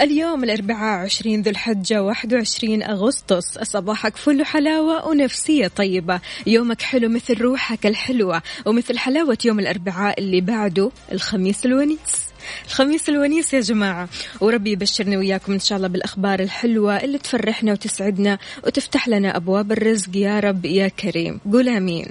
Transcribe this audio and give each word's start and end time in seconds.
اليوم 0.00 0.44
الأربعاء 0.44 1.04
20 1.04 1.42
ذو 1.42 1.50
الحجة 1.50 2.02
21 2.02 2.82
أغسطس. 2.82 3.58
صباحك 3.58 4.16
فل 4.16 4.44
حلاوة 4.44 5.08
ونفسية 5.08 5.68
طيبة. 5.68 6.20
يومك 6.46 6.82
حلو 6.82 7.08
مثل 7.08 7.40
روحك 7.40 7.86
الحلوة 7.86 8.42
ومثل 8.66 8.98
حلاوة 8.98 9.38
يوم 9.44 9.60
الأربعاء 9.60 10.20
اللي 10.20 10.40
بعده 10.40 10.90
الخميس 11.12 11.66
الونيس. 11.66 12.30
الخميس 12.66 13.08
الونيس 13.08 13.54
يا 13.54 13.60
جماعة. 13.60 14.08
وربي 14.40 14.70
يبشرنا 14.70 15.18
وياكم 15.18 15.52
إن 15.52 15.60
شاء 15.60 15.76
الله 15.76 15.88
بالأخبار 15.88 16.40
الحلوة 16.40 16.96
اللي 16.96 17.18
تفرحنا 17.18 17.72
وتسعدنا 17.72 18.38
وتفتح 18.66 19.08
لنا 19.08 19.36
أبواب 19.36 19.72
الرزق. 19.72 20.16
يا 20.16 20.40
رب 20.40 20.64
يا 20.64 20.88
كريم. 20.88 21.40
قول 21.52 21.68
آمين. 21.68 22.06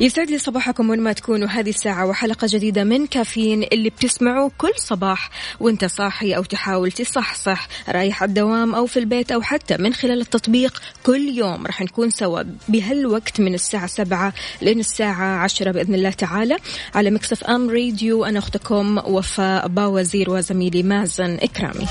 يسعد 0.00 0.30
لي 0.30 0.38
صباحكم 0.38 0.90
وين 0.90 1.00
ما 1.00 1.12
تكونوا. 1.12 1.48
هذه 1.48 1.70
الساعة 1.70 2.06
وحلقة 2.06 2.46
جديدة 2.50 2.84
من 2.84 3.06
كافيين 3.06 3.62
اللي 3.62 3.90
بتسمعوه 3.90 4.50
كل 4.58 4.72
صباح. 4.76 5.30
وانت 5.60 5.84
صاحي 5.84 6.36
أو 6.36 6.44
تحاول 6.44 6.92
تصحصح 6.92 7.68
رايح 7.88 8.22
الدوام 8.22 8.74
أو 8.74 8.86
في 8.86 8.98
البيت 8.98 9.32
أو 9.32 9.42
حتى 9.42 9.76
من 9.76 9.94
خلال 9.94 10.20
التطبيق 10.20 10.82
كل 11.02 11.28
يوم. 11.28 11.66
راح 11.66 11.82
نكون 11.82 12.10
سوا 12.10 12.42
بهالوقت 12.68 13.40
من 13.40 13.54
الساعة 13.54 13.86
سبعة 13.86 14.32
لين 14.62 14.80
الساعة 14.80 15.38
عشرة 15.38 15.70
بإذن 15.70 15.94
الله 15.94 16.10
تعالى. 16.10 16.56
على 16.94 17.10
Mix 17.10 17.44
FM 17.44 17.70
Radio 17.70 18.24
أنا 18.24 18.38
أختكم 18.38 18.98
وفاء 18.98 19.68
باوزير 19.68 20.30
وزميلي 20.30 20.82
مازن 20.82 21.38
إكرامي. 21.42 21.86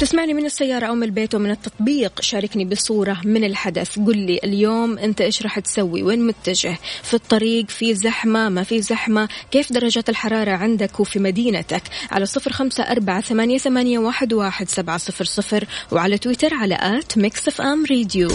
تسمعني 0.00 0.34
من 0.34 0.46
السيارة 0.46 0.86
أو 0.86 0.94
من 0.94 1.02
البيت 1.02 1.34
ومن 1.34 1.50
التطبيق. 1.50 2.20
شاركني 2.20 2.64
بصورة 2.64 3.20
من 3.24 3.44
الحدث. 3.44 3.98
قل 3.98 4.18
لي 4.18 4.40
اليوم 4.44 4.98
أنت 4.98 5.20
إيش 5.20 5.42
راح 5.42 5.58
تسوي؟ 5.58 6.02
وين 6.02 6.26
متجه؟ 6.26 6.78
في 7.02 7.14
الطريق؟ 7.14 7.68
في 7.68 7.94
زحمة؟ 7.94 8.48
ما 8.48 8.62
في 8.62 8.82
زحمة؟ 8.82 9.28
كيف 9.50 9.72
درجات 9.72 10.08
الحرارة 10.08 10.50
عندك 10.50 11.00
وفي 11.00 11.18
مدينتك؟ 11.18 11.82
على 12.10 12.26
صفر 12.26 12.52
خمسة 12.52 12.84
أربعة 12.84 13.20
ثمانية, 13.20 13.58
ثمانية 13.58 13.98
واحد, 13.98 14.32
واحد 14.32 14.68
سبعة 14.68 14.98
صفر 14.98 15.24
صفر. 15.24 15.64
وعلى 15.92 16.18
تويتر 16.18 16.54
على 16.54 16.78
at 16.80 17.18
Mix 17.18 17.60
FM 17.60 17.84
Radio 17.84 18.28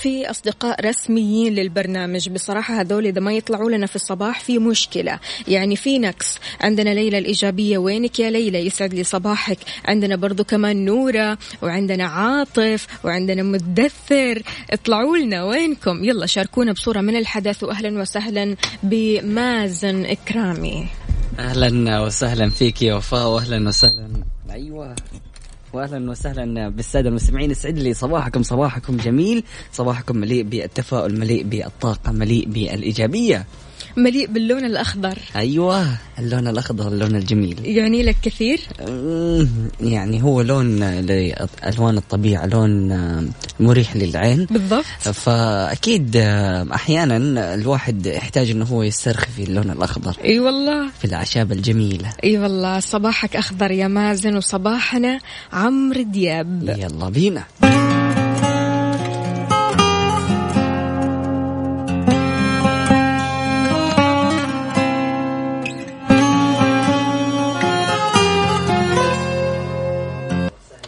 في 0.00 0.30
أصدقاء 0.30 0.86
رسميين 0.86 1.54
للبرنامج. 1.54 2.28
بصراحة 2.28 2.80
هذول 2.80 3.06
إذا 3.06 3.20
ما 3.20 3.32
يطلعوا 3.32 3.70
لنا 3.70 3.86
في 3.86 3.96
الصباح 3.96 4.40
في 4.40 4.58
مشكلة. 4.58 5.18
يعني 5.48 5.76
في 5.76 5.98
نقص. 5.98 6.38
عندنا 6.60 6.90
ليلى 6.90 7.18
الإيجابية. 7.18 7.78
وينك 7.78 8.20
يا 8.20 8.30
ليلى؟ 8.30 8.66
يسعد 8.66 8.94
لي 8.94 9.04
صباحك. 9.04 9.58
عندنا 9.84 10.16
برضو 10.16 10.44
كمان 10.44 10.84
نورة 10.84 11.38
وعندنا 11.62 12.04
عاطف 12.04 12.86
وعندنا 13.04 13.42
مدثر. 13.42 14.42
اطلعوا 14.70 15.16
لنا. 15.16 15.44
وينكم؟ 15.44 16.04
يلا 16.04 16.26
شاركونا 16.26 16.72
بصورة 16.72 17.00
من 17.00 17.16
الحدث 17.16 17.62
وأهلا 17.64 18.00
وسهلا 18.00 18.56
بمازن 18.82 20.04
إكرامي. 20.04 20.86
أهلا 21.38 22.00
وسهلا 22.00 22.50
فيك 22.50 22.82
يا 22.82 22.94
وفاء 22.94 23.28
واهلا 23.28 23.68
وسهلا. 23.68 24.24
أيوه. 24.50 24.96
واهلا 25.72 26.10
وسهلا 26.10 26.68
بالسادة 26.68 27.08
المستمعين. 27.08 27.50
يسعد 27.50 27.78
لي 27.78 27.94
صباحكم. 27.94 28.42
صباحكم 28.42 28.96
جميل. 28.96 29.44
صباحكم 29.72 30.16
مليء 30.16 30.42
بالتفاؤل 30.42 31.18
مليء 31.18 31.42
بالطاقة 31.42 32.12
مليء 32.12 32.48
بالإيجابية. 32.48 33.46
مليء 33.96 34.26
باللون 34.26 34.64
الأخضر. 34.64 35.18
أيوه 35.36 35.86
اللون 36.18 36.48
الأخضر 36.48 36.88
اللون 36.88 37.16
الجميل. 37.16 37.56
يعني 37.64 38.02
لك 38.02 38.16
كثير؟ 38.22 38.60
أمم، 38.88 39.48
يعني 39.80 40.22
هو 40.22 40.40
لون 40.40 40.78
لألوان 41.00 41.96
الطبيعة 41.96 42.46
لون 42.46 42.90
مريح 43.60 43.96
للعين. 43.96 44.46
بالضبط. 44.50 44.84
فأكيد 45.02 46.16
آه، 46.16 46.66
أحيانا 46.74 47.16
الواحد 47.54 48.06
يحتاج 48.06 48.50
إنه 48.50 48.64
هو 48.64 48.82
يسترخي 48.82 49.32
في 49.36 49.42
اللون 49.42 49.70
الأخضر. 49.70 50.16
إي 50.24 50.40
والله. 50.40 50.90
في 50.98 51.04
الأعشاب 51.04 51.52
الجميلة. 51.52 52.12
إي 52.24 52.38
والله. 52.38 52.80
صباحك 52.80 53.36
أخضر 53.36 53.70
يا 53.70 53.88
مازن 53.88 54.36
وصباحنا 54.36 55.18
عمرو 55.52 56.02
دياب. 56.02 56.76
يلا 56.78 57.08
بينا. 57.08 57.44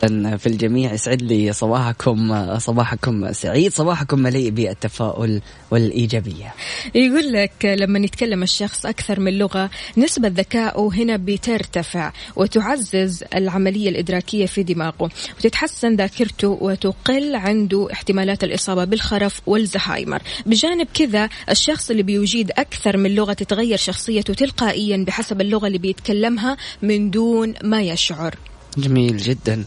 في 0.02 0.46
الجميع 0.46 0.92
يسعد 0.92 1.22
لي 1.22 1.52
صباحكم 1.52 2.58
صباحكم 2.58 3.32
سعيد 3.32 3.72
صباحكم 3.72 4.18
مليء 4.18 4.50
بالتفاؤل 4.50 5.40
والإيجابية. 5.70 6.54
يقول 6.94 7.32
لك 7.32 7.64
لما 7.64 7.98
يتكلم 7.98 8.42
الشخص 8.42 8.86
أكثر 8.86 9.20
من 9.20 9.38
لغة 9.38 9.70
نسبة 9.96 10.28
ذكائه 10.28 10.90
هنا 10.94 11.16
بترتفع 11.16 12.12
وتعزز 12.36 13.24
العملية 13.34 13.88
الإدراكية 13.88 14.46
في 14.46 14.62
دماغه 14.62 15.10
وتتحسن 15.38 15.96
ذاكرته 15.96 16.48
وتقل 16.48 17.36
عنده 17.36 17.88
احتمالات 17.92 18.44
الإصابة 18.44 18.84
بالخرف 18.84 19.40
والزهايمر. 19.46 20.22
بجانب 20.46 20.86
كذا 20.94 21.28
الشخص 21.50 21.90
اللي 21.90 22.02
بيجيد 22.02 22.50
أكثر 22.50 22.96
من 22.96 23.14
لغة 23.14 23.32
تتغير 23.32 23.76
شخصيته 23.76 24.34
تلقائيا 24.34 25.04
بحسب 25.06 25.40
اللغة 25.40 25.66
اللي 25.66 25.78
بيتكلمها 25.78 26.56
من 26.82 27.10
دون 27.10 27.54
ما 27.64 27.82
يشعر. 27.82 28.34
جميل 28.78 29.16
جدا. 29.16 29.64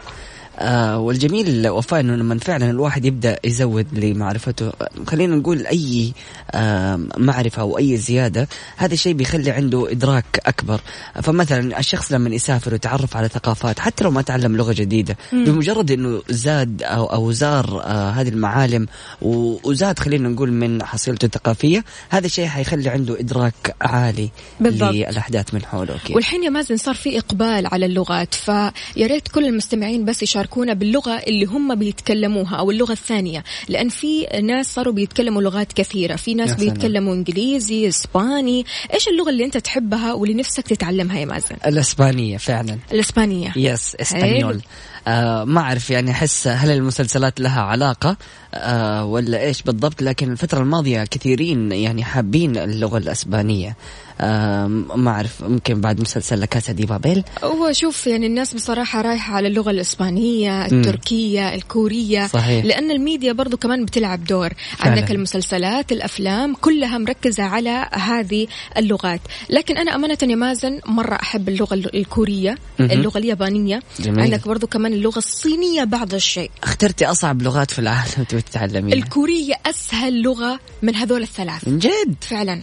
آه 0.59 0.99
والجميل 0.99 1.67
وفاء 1.69 2.00
إنه 2.00 2.15
لما 2.15 2.39
فعلا 2.39 2.69
الواحد 2.69 3.06
يبدأ 3.06 3.39
يزود 3.44 3.88
لمعرفته 3.94 4.71
خلينا 5.07 5.35
نقول 5.35 5.68
أي 5.68 6.13
آه 6.51 7.00
معرفة 7.18 7.62
أو 7.62 7.77
أي 7.77 7.97
زيادة 7.97 8.47
هذا 8.77 8.94
الشيء 8.94 9.13
بيخلي 9.13 9.51
عنده 9.51 9.91
إدراك 9.91 10.41
أكبر 10.45 10.81
فمثلا 11.24 11.80
الشخص 11.80 12.12
لما 12.12 12.30
يسافر 12.30 12.71
ويتعرف 12.71 13.18
على 13.18 13.27
ثقافات 13.27 13.80
حتى 13.80 14.03
لو 14.03 14.12
ما 14.12 14.21
تعلم 14.21 14.57
لغة 14.57 14.74
جديدة 14.74 15.18
بمجرد 15.31 15.91
إنه 15.91 16.21
زاد 16.30 16.83
أو 16.83 17.06
أو 17.06 17.31
زار 17.31 17.81
آه 17.83 18.09
هذه 18.09 18.30
المعالم 18.30 18.88
وزاد 19.21 20.00
خلينا 20.00 20.30
نقول 20.30 20.51
من 20.51 20.83
حصيلته 20.83 21.25
الثقافية 21.25 21.83
هذا 22.09 22.25
الشيء 22.25 22.47
حيخلي 22.47 22.89
عنده 22.89 23.19
إدراك 23.19 23.75
عالي 23.81 24.30
بالضبط. 24.59 24.94
للأحداث 24.94 25.53
من 25.53 25.65
حوله 25.65 25.95
أكيد. 25.95 26.15
والحين 26.15 26.44
يا 26.44 26.50
مازن 26.50 26.77
صار 26.77 26.95
في 26.95 27.18
إقبال 27.18 27.68
على 27.68 27.85
اللغات 27.85 28.33
فيا 28.33 28.71
ريت 28.97 29.27
كل 29.27 29.45
المستمعين 29.45 30.06
بس 30.06 30.24
يشاركونا 30.45 30.74
باللغة 30.74 31.18
اللي 31.27 31.45
هم 31.45 31.75
بيتكلموها 31.75 32.56
أو 32.56 32.71
اللغة 32.71 32.92
الثانية. 32.92 33.44
لأن 33.69 33.89
في 33.89 34.25
ناس 34.44 34.74
صاروا 34.74 34.94
بيتكلموا 34.94 35.42
لغات 35.42 35.74
كثيرة. 35.74 36.15
في 36.15 36.33
ناس. 36.33 36.53
بيتكلموا 36.53 37.13
إنجليزي 37.13 37.88
إسباني. 37.88 38.65
إيش 38.94 39.07
اللغة 39.07 39.30
اللي 39.30 39.45
أنت 39.45 39.57
تحبها 39.57 40.13
واللي 40.13 40.36
نفسك 40.36 40.68
تتعلمها 40.68 41.19
يا 41.19 41.25
مازن؟ 41.25 41.56
الإسبانية 41.65 42.38
فعلا. 42.38 42.77
الإسبانية. 42.92 43.53
يس 43.56 43.95
إسبانيول. 43.95 44.62
آه 45.07 45.44
ما 45.44 45.62
أعرف 45.62 45.90
يعني 45.90 46.12
أحس 46.12 46.48
هل 46.48 46.72
المسلسلات 46.72 47.40
لها 47.40 47.62
علاقة 47.62 48.18
آه 48.54 49.06
ولا 49.06 49.42
إيش 49.42 49.62
بالضبط 49.62 50.02
لكن 50.02 50.31
الفترة 50.31 50.60
الماضية 50.60 51.04
كثيرين 51.04 51.72
يعني 51.72 52.04
حابين 52.04 52.57
اللغة 52.57 52.98
الأسبانية 52.98 53.75
آه 54.22 54.68
ما 54.96 55.12
أعرف 55.12 55.44
ممكن 55.44 55.81
بعد 55.81 56.02
مسلسل 56.02 56.42
لكاسا 56.42 56.74
دي 56.74 56.86
بابيل 56.86 57.24
هو 57.44 57.72
شوف 57.72 58.07
يعني 58.07 58.28
الناس 58.28 58.54
بصراحة 58.54 59.02
رايحة 59.02 59.36
على 59.36 59.48
اللغة 59.48 59.72
الإسبانية 59.72 60.66
التركية 60.66 61.56
الكورية 61.56 62.28
صحيح. 62.28 62.66
لأن 62.66 62.92
الميديا 62.92 63.34
برضو 63.34 63.57
كمان 63.57 63.86
بتلعب 63.86 64.24
دور 64.24 64.50
فعلا. 64.78 64.92
عندك 64.92 65.12
المسلسلات 65.12 65.92
الأفلام 65.92 66.56
كلها 66.62 66.98
مركزة 66.98 67.44
على 67.44 67.90
هذه 67.94 68.48
اللغات 68.78 69.22
لكن 69.50 69.78
أنا 69.78 69.96
أمانة 69.96 70.18
يا 70.24 70.36
مازن 70.36 70.80
مرة 70.86 71.16
أحب 71.16 71.50
اللغة 71.50 71.74
الكورية 71.74 72.57
مهم. 72.80 72.92
اللغة 72.92 73.18
اليابانية 73.18 73.80
جميل. 74.00 74.19
عندك 74.19 74.48
برضو 74.48 74.68
كمان 74.68 74.94
اللغة 74.95 75.18
الصينية 75.18 75.83
بعض 75.83 76.13
الشيء. 76.13 76.51
اخترتي 76.63 77.06
أصعب 77.06 77.42
لغات 77.42 77.71
في 77.71 77.80
العالم 77.80 78.24
تبي 78.30 78.42
تتعلميها. 78.42 78.95
الكورية 78.95 79.53
أسهل 79.65 80.21
لغة 80.21 80.59
من 80.81 80.95
هذول 80.95 81.21
الثلاث. 81.21 81.68
من 81.68 81.80
جد؟ 81.80 82.15
فعلا. 82.21 82.62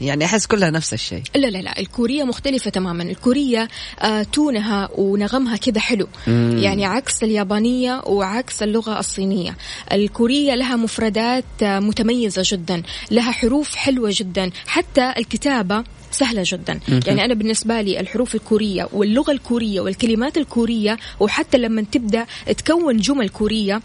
يعني 0.00 0.24
أحس 0.24 0.46
كلها 0.46 0.70
نفس 0.70 0.92
الشيء. 0.92 1.22
لا 1.34 1.46
لا 1.46 1.58
لا 1.58 1.78
الكورية 1.78 2.24
مختلفة 2.24 2.70
تماما. 2.70 3.02
الكورية 3.02 3.68
آه 4.00 4.22
تونها 4.22 4.88
ونغمها 4.94 5.56
كذا 5.56 5.80
حلو. 5.80 6.08
مم. 6.26 6.58
يعني 6.58 6.86
عكس 6.86 7.22
اليابانية 7.22 8.02
وعكس 8.06 8.62
اللغة 8.62 8.98
الصينية. 8.98 9.56
الكورية 9.92 10.54
لها 10.54 10.76
مفردات 10.76 11.44
آه 11.62 11.78
متميزة 11.78 12.42
جدا 12.44 12.82
لها 13.10 13.32
حروف 13.32 13.74
حلوة 13.74 14.10
جدا. 14.12 14.50
حتى 14.66 15.14
الكتابة 15.16 15.84
سهلة 16.10 16.42
جدا. 16.46 16.80
يعني 17.06 17.24
أنا 17.24 17.34
بالنسبة 17.34 17.80
لي 17.80 18.00
الحروف 18.00 18.34
الكورية 18.34 18.88
واللغة 18.92 19.32
الكورية 19.32 19.80
والكلمات 19.80 20.36
الكورية 20.38 20.96
وحتى 21.20 21.58
لما 21.58 21.82
تبدأ 21.92 22.26
تكون 22.58 22.96
جمل 22.96 23.28
كورية 23.28 23.80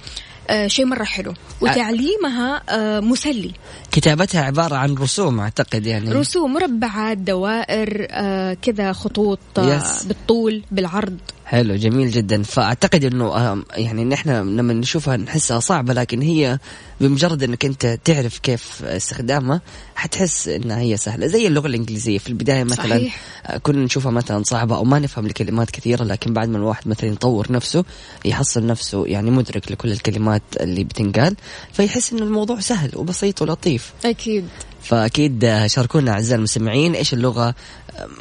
آه 0.50 0.68
شيء 0.68 0.86
مرة 0.86 1.04
حلو. 1.04 1.34
وتعليمها 1.62 2.62
آه 2.70 3.00
مسلي. 3.00 3.52
كتابتها 3.92 4.42
عبارة 4.42 4.76
عن 4.76 4.96
رسوم 4.96 5.40
أعتقد 5.40 5.86
يعني. 5.86 6.12
رسوم 6.12 6.54
مربعات 6.54 7.18
دوائر 7.18 8.08
آه 8.12 8.54
كذا 8.62 8.94
خطوط 8.94 9.40
آه. 9.58 9.82
بالطول 10.06 10.64
بالعرض. 10.72 11.18
حلو 11.46 11.76
جميل 11.76 12.12
جدا. 12.12 12.44
فأعتقد 12.44 13.04
إنه 13.04 13.52
آم، 13.54 13.66
يعني 13.76 14.06
نحن 14.06 14.30
لما 14.30 14.74
نشوفها 14.74 15.18
نحسها 15.18 15.60
صعبة 15.60 15.94
لكن 15.94 16.22
هي 16.22 16.60
بمجرد 17.02 17.44
إنك 17.44 17.66
أنت 17.66 18.00
تعرف 18.06 18.40
كيف 18.40 18.84
استخدامها 18.84 19.62
حتحس 19.96 20.48
إنها 20.48 20.80
هي 20.80 20.98
سهلة. 20.98 21.28
زي 21.28 21.48
اللغة 21.48 21.68
الإنجليزية. 21.68 22.18
في 22.18 22.28
البداية 22.30 22.64
مثلا 22.64 22.86
صحيح. 22.98 23.20
آه، 23.46 23.58
كنا 23.58 23.84
نشوفها 23.86 24.12
مثلا 24.12 24.44
صعبة 24.44 24.76
أو 24.76 24.84
ما 24.84 25.00
نفهم 25.00 25.26
الكلمات 25.26 25.72
كثيرة 25.72 26.04
لكن 26.04 26.34
بعد 26.34 26.50
ما 26.50 26.58
الواحد 26.58 26.88
مثلا 26.88 27.10
يطور 27.10 27.52
نفسه 27.52 27.86
يحصل 28.26 28.66
نفسه 28.66 29.06
يعني 29.08 29.32
مدرك 29.32 29.72
لكل 29.72 29.92
الكلمات 29.92 30.42
اللي 30.62 30.84
بتنقال 30.84 31.36
فيحس 31.74 32.14
إنه 32.14 32.24
الموضوع 32.24 32.60
سهل 32.60 32.92
وبسيط 32.96 33.42
ولطيف. 33.42 33.94
أكيد. 34.06 34.46
فأكيد 34.84 35.46
آه، 35.46 35.68
شاركونا 35.68 36.12
أعزائي 36.12 36.38
المستمعين 36.38 36.94
إيش 36.96 37.14
اللغة 37.14 37.48
آه، 37.48 37.56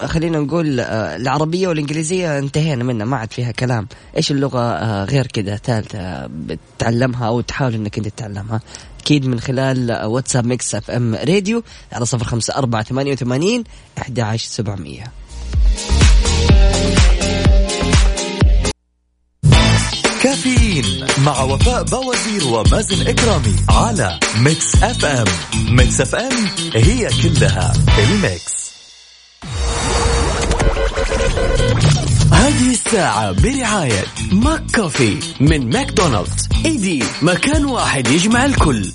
خلينا 0.06 0.38
نقول 0.38 0.80
آه، 0.80 1.16
العربية 1.16 1.69
والإنجليزية 1.69 2.38
انتهينا 2.38 2.84
منها 2.84 3.06
ما 3.06 3.16
عاد 3.16 3.32
فيها 3.32 3.52
كلام. 3.52 3.88
إيش 4.16 4.30
اللغة 4.30 4.60
آه، 4.60 5.04
غير 5.04 5.26
كذا 5.26 5.56
ثالثه 5.56 6.26
بتتعلمها 6.26 7.26
أو 7.26 7.40
تحاول 7.40 7.74
إنك 7.74 7.98
أنت 7.98 8.08
تتعلمها؟ 8.08 8.60
أكيد 9.00 9.26
من 9.26 9.40
خلال 9.40 9.90
آه، 9.90 10.08
واتساب 10.08 10.46
Mix 10.46 10.74
FM 10.74 11.14
Radio 11.14 11.62
على 11.92 12.06
صفر 12.06 12.24
خمسة 12.24 12.54
أربعة 12.54 12.82
ثمانية 12.82 13.12
وثمانين 13.12 13.64
احدى 13.98 14.22
عشر 14.22 14.48
سبعمئه 14.48 15.04
كافيين 20.22 21.06
مع 21.19 21.42
وفاء 21.42 21.82
باوزير 21.82 22.46
ومازن 22.46 23.08
إكرامي 23.08 23.56
على 23.69 24.19
Mix 24.38 24.82
FM. 24.82 25.24
Mix 25.76 26.00
FM 26.00 26.46
هي 26.74 27.08
كلها 27.22 27.72
ال 27.98 28.11
Mix. 28.11 28.61
هذه 32.32 32.70
الساعة 32.70 33.32
برعاية 33.32 34.05
McCafé 34.32 35.16
من 35.40 35.70
ماكدونالدز. 35.70 36.49
إيدي 36.64 37.05
مكان 37.23 37.64
واحد 37.64 38.08
يجمع 38.08 38.44
الكل. 38.44 38.93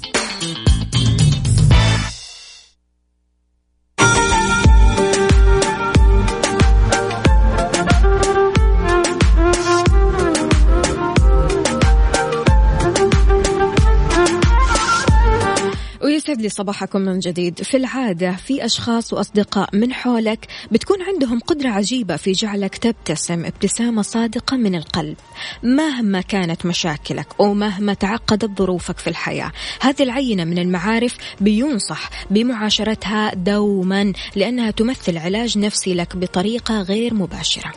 ويسعد 16.37 16.41
لي 16.41 16.49
صباحكم 16.49 17.01
من 17.01 17.19
جديد. 17.19 17.63
في 17.63 17.77
العادة 17.77 18.31
في 18.31 18.65
أشخاص 18.65 19.13
وأصدقاء 19.13 19.69
من 19.73 19.93
حولك 19.93 20.47
بتكون 20.71 20.97
عندهم 21.01 21.39
قدرة 21.39 21.69
عجيبة 21.69 22.15
في 22.15 22.31
جعلك 22.31 22.77
تبتسم 22.77 23.45
ابتسامة 23.45 24.01
صادقة 24.01 24.57
من 24.57 24.75
القلب. 24.75 25.17
مهما 25.63 26.21
كانت 26.21 26.65
مشاكلك 26.65 27.39
ومهما 27.39 27.93
تعقدت 27.93 28.57
ظروفك 28.57 28.97
في 28.97 29.09
الحياة 29.09 29.51
هذه 29.81 30.03
العينة 30.03 30.43
من 30.43 30.59
المعارف 30.59 31.17
بينصح 31.41 32.09
بمعاشرتها 32.31 33.33
دوما 33.33 34.13
لأنها 34.35 34.71
تمثل 34.71 35.17
علاج 35.17 35.57
نفسي 35.57 35.93
لك 35.93 36.15
بطريقة 36.17 36.81
غير 36.81 37.13
مباشرة. 37.13 37.71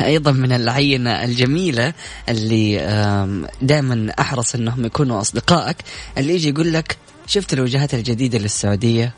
أيضا 0.00 0.32
من 0.32 0.52
العينة 0.52 1.24
الجميلة 1.24 1.92
اللي 2.28 2.78
دائما 3.62 4.12
أحرص 4.20 4.54
إنهم 4.54 4.84
يكونوا 4.84 5.20
أصدقائك 5.20 5.76
اللي 6.18 6.34
يجي 6.34 6.48
يقول 6.48 6.72
لك 6.72 6.96
شفت 7.26 7.52
الوجهات 7.52 7.94
الجديدة 7.94 8.38
للسعودية؟ 8.38 9.14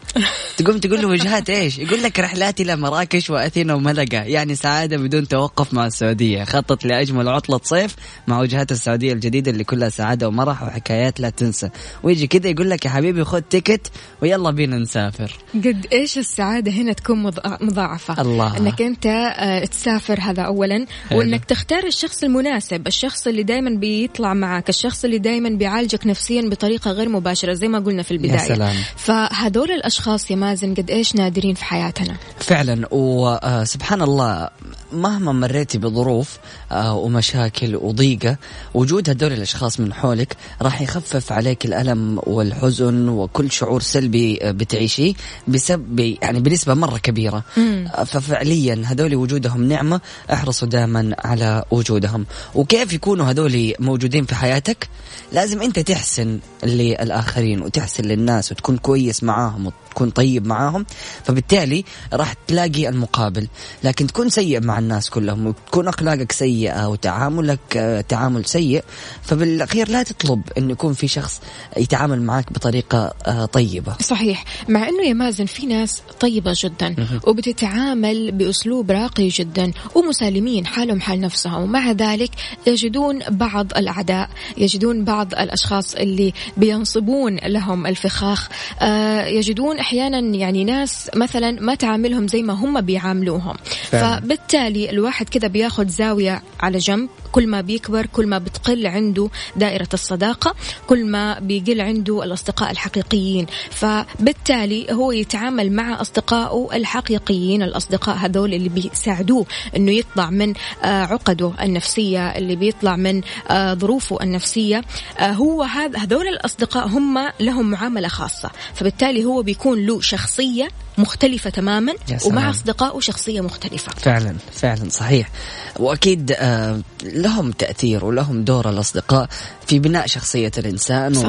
تقوم 0.57 0.79
تقول 0.79 1.03
له 1.03 1.09
وجهات 1.09 1.51
إيش؟ 1.51 1.79
يقول 1.79 2.03
لك 2.03 2.21
رحلات 2.21 2.61
إلى 2.61 2.77
مراكش 2.77 3.31
وأثينا 3.31 3.75
وملقا 3.75 4.17
يعني 4.17 4.55
سعادة 4.55 4.97
بدون 4.97 5.29
توقف 5.29 5.75
مع 5.75 5.87
السعودية. 5.87 6.45
خطط 6.45 6.85
لأجمل 6.85 7.29
عطلة 7.29 7.61
صيف 7.65 7.97
مع 8.27 8.41
وجهات 8.41 8.73
السعودية 8.73 9.13
الجديدة 9.13 9.51
اللي 9.51 9.65
كلها 9.65 9.89
سعادة 9.89 10.29
ومرح 10.29 10.63
وحكايات 10.63 11.21
لا 11.21 11.31
تنسى. 11.31 11.69
ويجي 12.03 12.27
كذا 12.27 12.49
يقول 12.51 12.71
لك 12.71 12.85
يا 12.85 12.91
حبيبي 12.91 13.25
خذ 13.25 13.41
تيكت 13.41 13.91
ويلا 14.23 14.51
بينا 14.51 14.79
نسافر. 14.79 15.33
قد 15.55 15.87
إيش 15.93 16.19
السعادة 16.19 16.73
هنا 16.73 16.93
تكون 16.93 17.23
مض- 17.23 17.63
مضاعفة؟ 17.63 18.21
الله. 18.23 18.57
إنك 18.59 18.83
أنت 18.83 19.07
آه، 19.07 19.65
تسافر 19.65 20.21
هذا 20.21 20.43
اولا. 20.43 20.87
وإنك 21.13 21.45
تختار 21.45 21.87
الشخص 21.87 22.23
المناسب 22.25 22.87
الشخص 22.87 23.27
اللي 23.27 23.43
دائما 23.43 23.71
بيطلع 23.71 24.35
معك 24.35 24.69
الشخص 24.69 25.05
اللي 25.05 25.19
دائما 25.19 25.49
بيعالجك 25.49 26.07
نفسيا 26.07 26.43
بطريقة 26.49 26.91
غير 26.91 27.09
مباشرة 27.09 27.53
زي 27.53 27.69
ما 27.69 27.79
قلنا 27.79 28.02
في 28.03 28.11
البداية 28.11 28.39
سلام. 28.39 28.77
فهذول 28.97 29.71
الأشخاص 29.71 30.31
يا 30.31 30.37
مازن 30.37 30.75
قد 30.75 30.91
إيش 30.91 31.15
نادرين 31.17 31.55
في 31.55 31.65
حياتنا 31.65 32.17
فعلا 32.39 32.89
وسبحان 32.91 34.03
الله 34.03 34.49
مهما 34.93 35.33
مريتي 35.33 35.79
بظروف 35.79 36.39
ومشاكل 36.81 37.77
وضيقة. 37.77 38.37
وجود 38.75 39.11
هدول 39.11 39.33
الأشخاص 39.33 39.81
من 39.81 39.93
حولك 39.95 40.37
راح 40.63 40.83
يخفف 40.83 41.33
عليك 41.33 41.65
الألم 41.65 42.21
والحزن 42.27 43.09
وكل 43.09 43.51
شعور 43.51 43.81
سلبي 43.81 44.39
آه، 44.43 44.51
بتعيشيه 44.51 45.15
بسبب 45.49 46.01
يعني 46.23 46.41
بنسبة 46.41 46.75
مرة 46.75 46.99
كبيرة. 46.99 47.45
آه، 47.59 48.05
ففعليا 48.05 48.83
هدول 48.85 49.15
وجودهم 49.15 49.65
نعمة 49.69 50.01
احرصوا 50.33 50.69
دائما 50.69 51.17
على 51.25 51.65
وجودهم. 51.71 52.27
وكيف 52.55 52.93
يكونوا 52.93 53.31
هدول 53.31 53.75
موجودين 53.79 54.25
في 54.25 54.35
حياتك؟ 54.35 54.89
لازم 55.33 55.63
أنت 55.63 55.79
تحسن 55.79 56.39
للآخرين 56.65 57.63
وتحسن 57.63 58.05
للناس 58.05 58.53
وتكون 58.53 58.77
كويس 58.77 59.23
معاهم 59.25 59.67
وتكون 59.67 60.11
طيب 60.11 60.47
معاهم. 60.47 60.87
فبالتالي 61.25 61.85
راح 62.13 62.33
تلاقي 62.33 62.89
المقابل. 62.89 63.49
لكن 63.85 64.07
تكون 64.07 64.29
سيء 64.29 64.61
مع 64.61 64.79
الناس 64.79 65.11
كلهم 65.11 65.47
وتكون 65.47 65.89
أخلاقك 65.89 66.33
سيئة 66.63 66.89
وتعاملك 66.89 67.77
آه، 67.77 68.01
تعامل 68.01 68.45
سيء 68.45 68.85
فبالأخير 69.23 69.89
لا 69.89 70.03
تطلب 70.03 70.43
أن 70.59 70.71
يكون 70.71 70.93
في 70.93 71.09
شخص 71.09 71.41
يتعامل 71.77 72.23
معك 72.23 72.53
بطريقة 72.53 73.15
آه، 73.27 73.45
طيبة. 73.45 73.97
صحيح. 74.01 74.45
مع 74.69 74.89
إنه 74.89 75.03
يا 75.03 75.13
مازن 75.13 75.45
في 75.45 75.67
ناس 75.67 76.03
طيبة 76.21 76.55
جدا 76.57 76.97
وبتتعامل 77.27 78.33
بأسلوب 78.33 78.91
راقي 78.91 79.29
جدا 79.29 79.73
ومسالمين 79.95 80.67
حالهم 80.67 81.01
حال 81.01 81.21
نفسهم. 81.21 81.63
ومع 81.63 81.93
ذلك 81.93 82.31
يجدون 82.67 83.19
بعض 83.31 83.73
الأعداء 83.77 84.31
يجدون 84.59 85.05
بعض 85.05 85.35
الأشخاص 85.35 85.95
اللي 85.95 86.33
بينصبون 86.57 87.37
لهم 87.37 87.87
الفخاخ. 87.87 88.49
آه 88.81 89.27
يجدون 89.27 89.79
أحيانا 89.79 90.19
يعني 90.37 90.65
ناس 90.65 91.11
مثلا 91.17 91.61
ما 91.61 91.75
تعاملهم 91.75 92.29
زي 92.29 92.43
ما 92.43 92.53
هم 92.53 92.81
بيعاملوهم. 92.81 93.57
فعلا. 93.91 94.21
فبالتالي 94.21 94.91
الواحد 94.91 95.29
كذا 95.29 95.49
بياخذ 95.49 95.89
زاوية 95.89 96.43
على 96.61 96.79
جنب 96.79 97.09
كل 97.33 97.47
ما 97.47 97.61
بيكبر 97.61 98.07
كل 98.07 98.27
ما 98.27 98.39
بتقل 98.39 98.87
عنده 98.87 99.29
دائرة 99.57 99.89
الصداقة 99.95 100.55
كل 100.87 101.07
ما 101.07 101.39
بيقل 101.39 101.81
عنده 101.81 102.25
الأصدقاء 102.25 102.71
الحقيقيين. 102.71 103.47
فبالتالي 103.71 104.87
هو 104.93 105.13
يتعامل 105.13 105.73
مع 105.73 106.01
أصدقائه 106.01 106.77
الحقيقيين 106.77 107.63
الأصدقاء 107.63 108.17
هذول 108.17 108.55
اللي 108.55 108.69
بيساعدوه 108.69 109.47
أنه 109.77 109.93
يطلع 109.93 110.31
من 110.31 110.55
آه، 110.83 111.05
عقده 111.05 111.53
النفسية 111.63 112.29
اللي 112.29 112.57
بيطلع 112.57 112.97
من 112.97 113.23
آه، 113.51 113.75
ظروفه 113.75 114.19
النفسية. 114.23 114.83
آه، 115.19 115.33
هو 115.33 115.63
هذول 115.97 116.29
الأصدقاء 116.29 116.87
هم 116.87 117.29
لهم 117.41 117.71
معاملة 117.71 118.09
خاصة. 118.09 118.51
فبالتالي 118.75 119.25
هو 119.25 119.43
بيكون 119.43 119.87
له 119.87 120.01
شخصية 120.01 120.69
مختلفة 120.99 121.51
تماما. 121.51 121.95
ومع 122.27 122.51
أصدقائه 122.51 123.01
شخصية 123.01 123.41
مختلفة 123.41 123.93
فعلا 123.93 124.37
فعلا 124.53 124.89
صحيح 124.91 125.31
وأكيد 125.79 126.33
آه، 126.39 126.81
لهم 127.03 127.51
تأثير 127.51 128.05
ولهم 128.05 128.45
دور 128.45 128.71
الأصدقاء 128.71 129.29
في 129.67 129.79
بناء 129.79 130.07
شخصية 130.07 130.51
الإنسان 130.59 131.15
صح. 131.15 131.29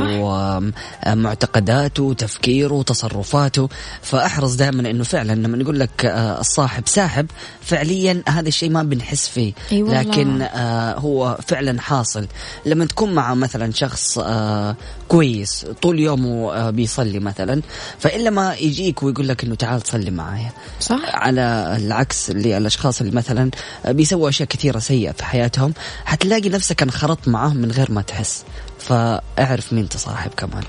ومعتقداته 1.07 2.03
وتفكيره 2.03 2.73
وتصرفاته 2.73 3.69
فأحرص 4.01 4.55
دائما 4.55 4.89
إنه 4.89 5.03
فعلا 5.03 5.33
لما 5.33 5.57
نقول 5.57 5.79
لك 5.79 6.05
آه، 6.05 6.39
الصاحب 6.39 6.83
ساحب 6.87 7.25
فعليا 7.61 8.23
هذا 8.27 8.47
الشيء 8.47 8.69
ما 8.69 8.83
بنحس 8.83 9.27
فيه 9.27 9.53
أي 9.71 9.83
والله. 9.83 10.01
لكن 10.01 10.41
آه، 10.41 10.99
هو 10.99 11.37
فعلا 11.47 11.81
حاصل 11.81 12.27
لما 12.65 12.85
تكون 12.85 13.13
مع 13.13 13.33
مثلا 13.33 13.71
شخص 13.71 14.17
آه، 14.17 14.75
كويس 15.07 15.65
طول 15.81 15.99
يومه 15.99 16.53
آه، 16.53 16.69
بيصلي 16.69 17.19
مثلا 17.19 17.61
فإلا 17.99 18.29
ما 18.29 18.55
يجيك 18.55 19.03
ويقول 19.03 19.27
لك 19.27 19.43
إنه 19.53 19.59
تعال 19.59 19.87
صلي 19.87 20.11
معايا. 20.11 20.51
صح. 20.79 20.99
على 21.05 21.77
العكس 21.77 22.29
اللي 22.29 22.57
الاشخاص 22.57 23.01
اللي 23.01 23.15
مثلا 23.15 23.51
بيسووا 23.87 24.29
أشياء 24.29 24.49
كثيرة 24.49 24.79
سيئة 24.79 25.11
في 25.11 25.25
حياتهم 25.25 25.73
حتلاقي 26.05 26.49
نفسك 26.49 26.81
انخرطت 26.81 27.27
معاهم 27.27 27.57
من 27.57 27.71
غير 27.71 27.91
ما 27.91 28.01
تحس. 28.01 28.43
فاعرف 28.79 29.73
مين 29.73 29.89
تصاحب 29.89 30.31
كمان. 30.37 30.63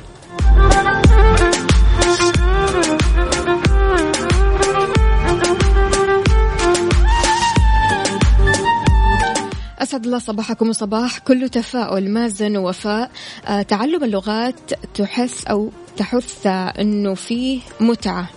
أسعد 9.79 10.05
الله 10.05 10.19
صباحكم 10.19 10.69
وصباح 10.69 11.19
كله 11.19 11.47
تفاؤل 11.47 12.11
مازن 12.11 12.57
ووفاء. 12.57 13.11
آه 13.47 13.63
تعلم 13.63 14.05
اللغات 14.05 14.55
تحس 14.95 15.45
أو 15.45 15.71
تحث 15.97 16.47
أنه 16.47 17.15
فيه 17.15 17.61
متعة. 17.81 18.29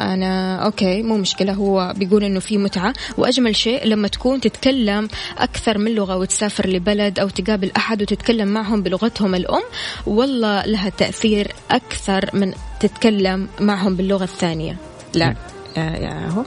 أنا 0.00 0.56
أوكي 0.64 1.02
مو 1.02 1.16
مشكلة. 1.16 1.52
هو 1.52 1.94
بيقول 1.96 2.24
إنه 2.24 2.40
في 2.40 2.58
متعة. 2.58 2.92
وأجمل 3.18 3.56
شيء 3.56 3.86
لما 3.86 4.08
تكون 4.08 4.40
تتكلم 4.40 5.08
أكثر 5.38 5.78
من 5.78 5.94
لغة 5.94 6.16
وتسافر 6.16 6.68
لبلد 6.68 7.18
أو 7.18 7.28
تقابل 7.28 7.70
أحد 7.76 8.02
وتتكلم 8.02 8.48
معهم 8.48 8.82
بلغتهم 8.82 9.34
الأم 9.34 9.62
والله 10.06 10.66
لها 10.66 10.88
تأثير 10.88 11.52
أكثر 11.70 12.30
من 12.32 12.52
تتكلم 12.80 13.48
معهم 13.60 13.96
باللغة 13.96 14.24
الثانية. 14.24 14.76
لا 15.14 15.34
يا 15.76 15.82
ياهو 15.82 16.44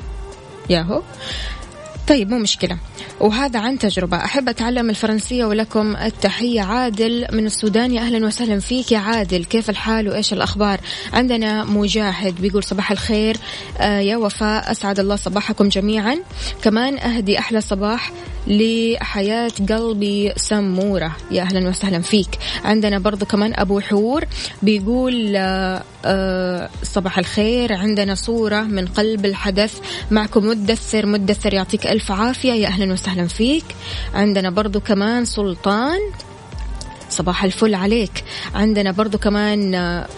ياهو 0.70 1.02
طيب 2.08 2.32
مو 2.32 2.38
مشكلة. 2.38 2.78
وهذا 3.20 3.60
عن 3.60 3.80
تجربة. 3.80 4.18
أحب 4.18 4.50
أتعلم 4.50 4.90
الفرنسية 4.90 5.46
ولكم 5.46 5.96
التحية. 5.96 6.62
عادل 6.62 7.28
من 7.32 7.46
السودان. 7.46 7.94
يا 7.94 8.02
أهلا 8.02 8.26
وسهلا 8.26 8.60
فيك 8.60 8.92
يا 8.92 9.00
عادل. 9.00 9.46
كيف 9.46 9.70
الحال 9.70 10.10
وإيش 10.10 10.34
الأخبار؟ 10.34 10.80
عندنا 11.14 11.64
مجاهد 11.64 12.42
بيقول 12.42 12.64
صباح 12.64 12.92
الخير. 12.92 13.38
آه 13.78 14.00
يا 14.00 14.18
وفاء 14.18 14.72
أسعد 14.72 15.00
الله 15.00 15.16
صباحكم 15.16 15.70
جميعا. 15.70 16.18
كمان 16.62 16.98
أهدي 16.98 17.40
أحلى 17.40 17.62
صباح 17.62 18.12
لحياة 18.48 19.52
قلبي 19.70 20.34
سمورة. 20.36 21.16
يا 21.32 21.42
أهلا 21.42 21.70
وسهلا 21.70 22.02
فيك. 22.02 22.30
عندنا 22.66 23.00
برضو 23.00 23.26
كمان 23.26 23.54
أبو 23.56 23.80
حور 23.80 24.26
بيقول 24.62 25.34
آه 25.36 25.84
آه 26.06 26.70
صباح 26.84 27.18
الخير. 27.20 27.74
عندنا 27.74 28.16
صورة 28.16 28.62
من 28.62 28.86
قلب 28.86 29.26
الحدث. 29.26 29.74
معكم 30.12 30.46
مدثر. 30.46 31.06
مدثر 31.06 31.54
يعطيك 31.54 31.88
ألف 31.94 32.12
عافية. 32.12 32.54
يا 32.54 32.68
أهلا 32.68 32.94
وسهلا 32.94 33.28
فيك. 33.28 33.66
عندنا 34.14 34.50
برضو 34.50 34.80
كمان 34.80 35.26
سلطان. 35.26 36.00
صباح 37.10 37.44
الفل 37.44 37.76
عليك. 37.76 38.24
عندنا 38.56 38.92
برضو 38.92 39.18
كمان 39.18 39.76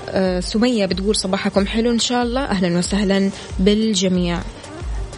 آه، 0.09 0.39
سمية 0.39 0.85
بتقول 0.85 1.15
صباحكم 1.15 1.67
حلو 1.67 1.91
إن 1.91 1.99
شاء 1.99 2.23
الله. 2.23 2.41
أهلا 2.41 2.77
وسهلا 2.77 3.31
بالجميع. 3.59 4.39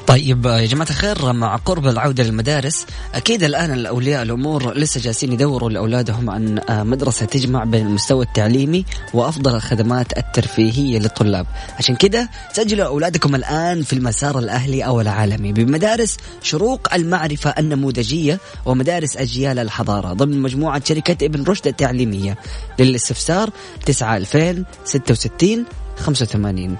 طيب 0.08 0.46
يا 0.46 0.66
جماعة 0.66 0.90
الخير 0.90 1.34
مع 1.34 1.56
قرب 1.56 1.88
العودة 1.88 2.24
للمدارس 2.24 2.86
أكيد 3.16 3.44
الآن 3.44 3.74
الأولياء 3.74 4.24
الأمور 4.24 4.74
لسه 4.74 5.02
جالسين 5.02 5.34
يدوروا 5.34 5.70
لأولادهم 5.70 6.30
عن 6.30 6.60
آه، 6.70 6.84
مدرسة 6.84 7.26
تجمع 7.26 7.64
بين 7.64 7.88
المستوى 7.88 8.26
التعليمي 8.26 8.86
وأفضل 9.14 9.56
الخدمات 9.56 10.18
الترفيهية 10.18 11.00
للطلاب. 11.00 11.46
عشان 11.80 11.96
كده 11.96 12.30
سجلوا 12.54 12.86
أولادكم 12.86 13.36
الآن 13.36 13.84
في 13.84 13.94
المسار 13.94 14.40
الأهلي 14.40 14.86
أو 14.86 15.02
العالمي 15.02 15.54
بمدارس 15.54 16.18
شروق 16.42 16.94
المعرفة 16.94 17.50
النموذجية 17.60 18.40
ومدارس 18.66 19.18
أجيال 19.18 19.60
الحضارة 19.60 20.14
ضمن 20.14 20.42
مجموعة 20.42 20.82
شركة 20.86 21.26
ابن 21.26 21.44
رشد 21.44 21.68
التعليمية. 21.68 22.38
للاستفسار 22.80 23.50
9 23.86 24.18
2000 24.18 24.64
66 24.86 25.66
85 26.00 26.78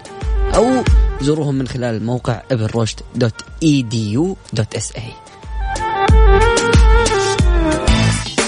أو 0.56 0.84
زوروهم 1.22 1.56
من 1.56 1.68
خلال 1.68 1.96
الموقع 1.96 2.42
ابن 2.52 2.66
رشد 2.76 3.00
dot 3.16 3.42
edu 3.64 4.12
dot 4.12 4.76
sa 4.76 5.14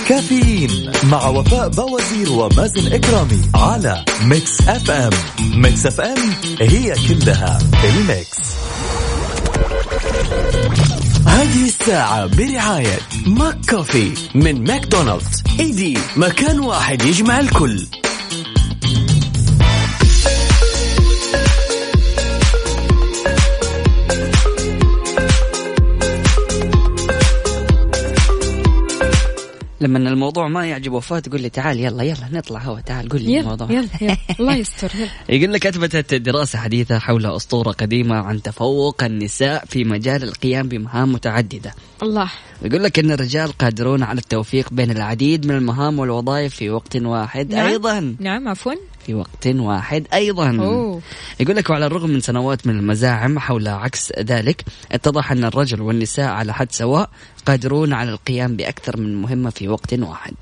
كافيين 0.10 0.92
مع 1.04 1.28
وفاء 1.28 1.68
باوزير 1.70 2.32
ومازن 2.32 2.94
إكرامي 2.94 3.42
على 3.56 4.06
Mix 4.24 4.62
FM 4.62 5.12
Mix 5.56 5.86
FM 5.86 6.34
هي 6.62 6.96
كلها 7.08 7.60
ال 7.84 7.95
Mix. 7.95 8.38
هذه 11.26 11.66
الساعة 11.66 12.26
برعاية 12.26 13.00
McCafé 13.28 14.12
من 14.36 14.64
ماكدونالدز. 14.64 15.44
إيدي 15.60 15.98
مكان 16.16 16.60
واحد 16.60 17.02
يجمع 17.02 17.40
الكل. 17.40 17.86
لما 29.82 29.98
الموضوع 29.98 30.48
ما 30.48 30.66
يعجب 30.66 30.92
وفاء 30.92 31.20
تقول 31.20 31.42
لي 31.42 31.50
تعال 31.50 31.80
يلا 31.80 32.04
يلا 32.04 32.30
نطلع 32.32 32.60
هوا 32.60 32.80
تعال 32.80 33.10
قول 33.10 33.22
لي 33.22 33.32
يلا 33.34 33.42
الموضوع. 33.42 33.72
يلا 33.72 33.88
يلا. 34.02 34.18
الله 34.40 34.56
يستر 34.56 34.92
يلا. 34.96 35.10
يقول 35.30 35.54
لك 35.54 35.68
أثبتت 35.68 36.14
دراسة 36.14 36.60
حديثة 36.60 37.00
حول 37.00 37.26
أسطورة 37.26 37.72
قديمة 37.72 38.16
عن 38.16 38.42
تفوق 38.42 39.04
النساء 39.04 39.66
في 39.66 39.84
مجال 39.84 40.24
القيام 40.24 40.68
بمهام 40.68 41.14
متعددة. 41.14 41.74
الله. 42.04 42.32
يقول 42.62 42.84
لك 42.84 43.00
أن 43.00 43.12
الرجال 43.12 43.58
قادرون 43.58 44.04
على 44.04 44.20
التوفيق 44.20 44.74
بين 44.74 44.92
العديد 44.92 45.46
من 45.46 45.56
المهام 45.56 46.00
والوظائف 46.00 46.56
في 46.56 46.70
وقت 46.70 46.96
واحد 46.96 47.54
نعم. 47.54 47.68
أيضا. 47.68 48.16
نعم 48.20 48.48
عفوا. 48.48 48.74
في 49.10 49.16
وقت 49.16 49.48
واحد 49.48 50.08
أيضا 50.14 50.58
أوه. 50.60 51.02
يقول 51.40 51.56
لك 51.56 51.70
وعلى 51.70 51.86
الرغم 51.86 52.10
من 52.10 52.20
سنوات 52.20 52.68
من 52.68 52.80
المزاعم 52.80 53.40
حول 53.40 53.68
عكس 53.68 54.14
ذلك 54.20 54.66
اتضح 54.92 55.32
أن 55.32 55.44
الرجل 55.44 55.82
والنساء 55.82 56.30
على 56.30 56.54
حد 56.54 56.72
سواء 56.72 57.10
قادرون 57.46 57.94
على 57.94 58.10
القيام 58.10 58.56
بأكثر 58.56 58.98
من 58.98 59.22
مهمة 59.22 59.50
في 59.50 59.68
وقت 59.68 59.94
واحد 59.94 60.34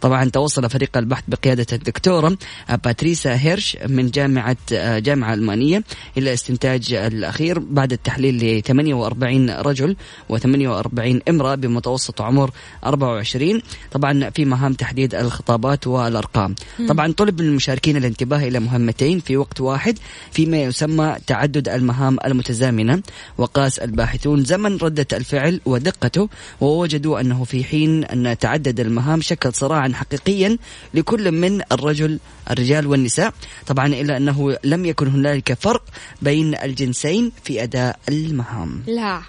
طبعا 0.00 0.24
توصل 0.24 0.70
فريق 0.70 0.96
البحث 0.96 1.24
بقيادة 1.28 1.66
الدكتورة 1.72 2.36
باتريسا 2.84 3.34
هيرش 3.34 3.76
من 3.86 4.10
جامعة 4.10 4.56
جامعة 4.98 5.34
ألمانية 5.34 5.84
إلى 6.18 6.32
استنتاج 6.34 6.92
الأخير 6.92 7.58
بعد 7.58 7.92
التحليل 7.92 8.58
ل 8.58 8.62
48 8.62 9.50
رجل 9.50 9.96
و48 10.32 11.20
امرأة 11.28 11.54
بمتوسط 11.54 12.20
عمر 12.20 12.50
24 12.84 13.62
طبعا 13.92 14.30
في 14.30 14.44
مهام 14.44 14.72
تحديد 14.72 15.14
الخطابات 15.14 15.86
والأرقام. 15.86 16.54
طبعا 16.88 17.12
طلب 17.12 17.42
من 17.42 17.48
المشاركين 17.48 17.96
الانتباه 17.96 18.38
إلى 18.48 18.60
مهمتين 18.60 19.18
في 19.20 19.36
وقت 19.36 19.60
واحد 19.60 19.98
فيما 20.32 20.62
يسمى 20.62 21.16
تعدد 21.26 21.68
المهام 21.68 22.16
المتزامنة. 22.24 23.02
وقاس 23.38 23.78
الباحثون 23.78 24.44
زمن 24.44 24.76
ردة 24.76 25.06
الفعل 25.12 25.60
ودقته 25.64 26.28
ووجدوا 26.60 27.20
أنه 27.20 27.44
في 27.44 27.64
حين 27.64 28.04
أن 28.04 28.38
تعدد 28.38 28.80
المهام 28.80 29.20
شكل 29.20 29.52
صراعا 29.52 29.89
حقيقيا 29.94 30.58
لكل 30.94 31.32
من 31.32 31.62
الرجل 31.72 32.18
الرجال 32.50 32.86
والنساء. 32.86 33.34
طبعا 33.66 33.86
إلا 33.86 34.16
أنه 34.16 34.56
لم 34.64 34.84
يكن 34.84 35.06
هنالك 35.08 35.52
فرق 35.54 35.82
بين 36.22 36.54
الجنسين 36.54 37.32
في 37.44 37.62
أداء 37.62 37.98
المهام. 38.08 38.82
لا. 38.86 39.22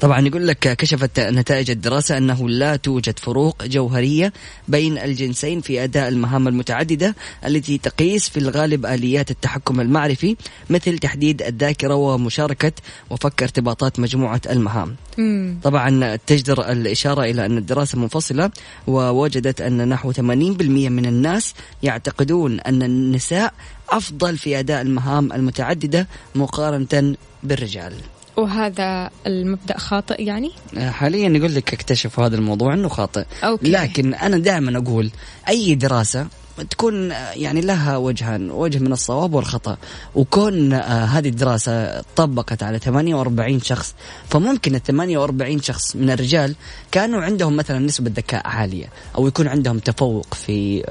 طبعا 0.00 0.20
يقول 0.26 0.48
لك 0.48 0.58
كشفت 0.58 1.20
نتائج 1.20 1.70
الدراسة 1.70 2.18
أنه 2.18 2.48
لا 2.48 2.76
توجد 2.76 3.18
فروق 3.18 3.64
جوهرية 3.64 4.32
بين 4.68 4.98
الجنسين 4.98 5.60
في 5.60 5.84
أداء 5.84 6.08
المهام 6.08 6.48
المتعددة 6.48 7.14
التي 7.46 7.78
تقيس 7.78 8.28
في 8.28 8.36
الغالب 8.36 8.86
آليات 8.86 9.30
التحكم 9.30 9.80
المعرفي 9.80 10.36
مثل 10.70 10.98
تحديد 10.98 11.42
الذاكرة 11.42 11.94
ومشاركة 11.94 12.72
وفك 13.10 13.42
ارتباطات 13.42 14.00
مجموعة 14.00 14.40
المهام 14.50 14.96
مم. 15.18 15.58
طبعا 15.62 16.16
تجدر 16.16 16.72
الإشارة 16.72 17.22
إلى 17.22 17.46
أن 17.46 17.58
الدراسة 17.58 17.98
منفصلة 17.98 18.50
ووجدت 18.86 19.60
أن 19.60 19.88
نحو 19.88 20.12
80% 20.12 20.20
من 20.20 21.06
الناس 21.06 21.54
يعتقدون 21.82 22.60
أن 22.60 22.82
النساء 22.82 23.54
أفضل 23.88 24.38
في 24.38 24.58
أداء 24.58 24.82
المهام 24.82 25.32
المتعددة 25.32 26.06
مقارنة 26.34 27.16
بالرجال 27.42 27.92
وهذا 28.36 29.10
المبدأ 29.26 29.78
خاطئ 29.78 30.22
يعني؟ 30.22 30.50
حاليا 30.78 31.28
يقول 31.28 31.54
لك 31.54 31.72
اكتشفوا 31.72 32.26
هذا 32.26 32.36
الموضوع 32.36 32.74
إنه 32.74 32.88
خاطئ 32.88 33.24
أوكي. 33.44 33.70
لكن 33.70 34.14
أنا 34.14 34.38
دائما 34.38 34.78
أقول 34.78 35.10
أي 35.48 35.74
دراسة 35.74 36.26
تكون 36.70 37.10
يعني 37.34 37.60
لها 37.60 37.96
وجهان 37.96 38.50
وجه 38.50 38.78
من 38.78 38.92
الصواب 38.92 39.34
والخطأ. 39.34 39.76
وكون 40.14 40.72
آه، 40.72 41.04
هذه 41.04 41.28
الدراسة 41.28 42.00
طبقت 42.16 42.62
على 42.62 42.78
48 42.78 43.60
شخص 43.60 43.94
فممكن 44.30 44.74
ال 44.74 44.82
48 44.82 45.62
شخص 45.62 45.96
من 45.96 46.10
الرجال 46.10 46.54
كانوا 46.92 47.20
عندهم 47.22 47.56
مثلا 47.56 47.78
نسبة 47.78 48.10
ذكاء 48.16 48.46
عالية 48.46 48.86
أو 49.18 49.26
يكون 49.26 49.48
عندهم 49.48 49.78
تفوق 49.78 50.34
في 50.34 50.82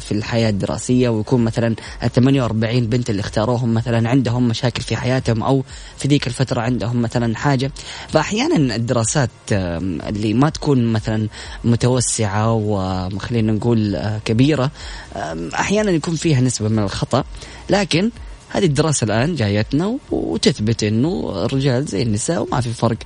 في 0.00 0.12
الحياة 0.12 0.50
الدراسية 0.50 1.08
ويكون 1.08 1.44
مثلا 1.44 1.74
ال 2.02 2.12
48 2.12 2.86
بنت 2.86 3.10
اللي 3.10 3.20
اختاروهم 3.20 3.74
مثلا 3.74 4.08
عندهم 4.08 4.48
مشاكل 4.48 4.82
في 4.82 4.96
حياتهم 4.96 5.42
أو 5.42 5.64
في 5.98 6.08
ذيك 6.08 6.26
الفترة 6.26 6.60
عندهم 6.60 7.02
مثلا 7.02 7.36
حاجة. 7.36 7.70
فأحيانا 8.08 8.74
الدراسات 8.76 9.30
اللي 9.52 10.34
ما 10.34 10.48
تكون 10.50 10.92
مثلا 10.92 11.28
متوسعة 11.64 12.52
وخلينا 12.52 13.52
نقول 13.52 13.96
آه، 13.96 14.18
كبيرة 14.24 14.64
أم، 14.64 14.70
أحيانا 15.54 15.90
يكون 15.90 16.16
فيها 16.16 16.40
نسبة 16.40 16.68
من 16.68 16.78
الخطأ 16.78 17.24
لكن 17.70 18.10
هذه 18.48 18.64
الدراسة 18.64 19.04
الآن 19.04 19.34
جايتنا 19.34 19.98
وتثبت 20.10 20.84
إنه 20.84 21.32
الرجال 21.44 21.84
زي 21.84 22.02
النساء 22.02 22.42
وما 22.42 22.60
في 22.60 22.72
فرق. 22.72 22.96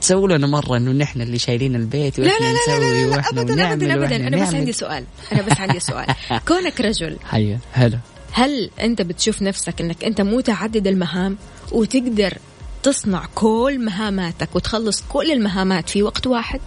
تسووا 0.00 0.28
لنا 0.28 0.46
مرة 0.46 0.76
إنه 0.76 0.90
نحن 0.90 1.20
اللي 1.20 1.38
شايلين 1.38 1.76
البيت 1.76 2.18
لا 2.18 2.26
وإحنا 2.26 2.46
لا 2.46 2.52
لا 2.52 2.80
لا, 2.80 3.04
لا, 3.04 3.10
لا 3.10 3.16
وإحنا 3.16 3.40
ابدا 3.40 3.72
ابدا 3.72 3.94
ابدا. 3.94 4.16
أنا 4.16 4.42
بس. 4.42 4.54
عندي 4.54 4.72
سؤال. 4.72 5.04
أنا 5.32 5.42
بس 5.42 5.60
عندي 5.60 5.80
سؤال. 5.80 6.06
كونك 6.48 6.80
رجل. 6.80 7.16
حيا 7.24 7.58
هلا. 7.72 7.98
هل 8.32 8.70
أنت 8.80 9.02
بتشوف 9.02 9.42
نفسك 9.42 9.80
إنك 9.80 10.04
أنت 10.04 10.20
متعدد 10.20 10.86
المهام 10.86 11.36
وتقدر 11.72 12.38
تصنع 12.82 13.26
كل 13.34 13.78
مهاماتك 13.84 14.56
وتخلص 14.56 15.04
كل 15.08 15.32
المهامات 15.32 15.90
في 15.90 16.02
وقت 16.02 16.26
واحد؟ 16.26 16.60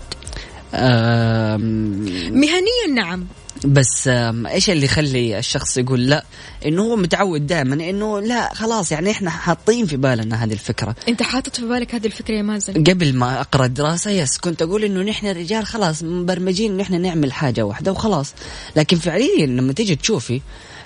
مهنيا 2.32 2.88
نعم. 2.96 3.26
بس 3.66 4.08
إيش 4.08 4.70
اللي 4.70 4.86
يخلي 4.86 5.40
الشخص 5.40 5.78
يقول 5.78 6.10
لا؟ 6.10 6.26
إنه 6.66 6.82
هو 6.82 6.96
متعود 6.96 7.48
دائما 7.48 7.90
إنه 7.90 8.20
لا 8.20 8.54
خلاص 8.54 8.92
يعني 8.92 9.12
إحنا 9.12 9.30
حاطين 9.30 9.86
في 9.86 9.98
بالنا 9.98 10.44
هذه 10.44 10.54
الفكرة. 10.54 10.96
أنت 11.08 11.24
حاطط 11.24 11.56
في 11.56 11.66
بالك 11.66 11.96
هذه 11.96 12.06
الفكرة 12.06 12.36
يا 12.36 12.42
مازن؟ 12.42 12.84
قبل 12.84 13.16
ما 13.16 13.42
أقرأ 13.42 13.66
الدراسة 13.66 14.12
يس 14.12 14.38
كنت 14.38 14.62
أقول 14.62 14.84
إنه 14.84 15.02
نحن 15.02 15.28
الرجال 15.28 15.66
خلاص 15.66 16.04
مبرمجين 16.04 16.72
إنه 16.72 16.84
إحنا 16.84 16.98
نعمل 16.98 17.34
حاجة 17.34 17.62
واحدة 17.62 17.92
وخلاص. 17.92 18.34
لكن 18.76 18.98
فعليا 18.98 19.46
لما 19.46 19.74
تيجي 19.74 19.96
تشوفي 19.96 20.42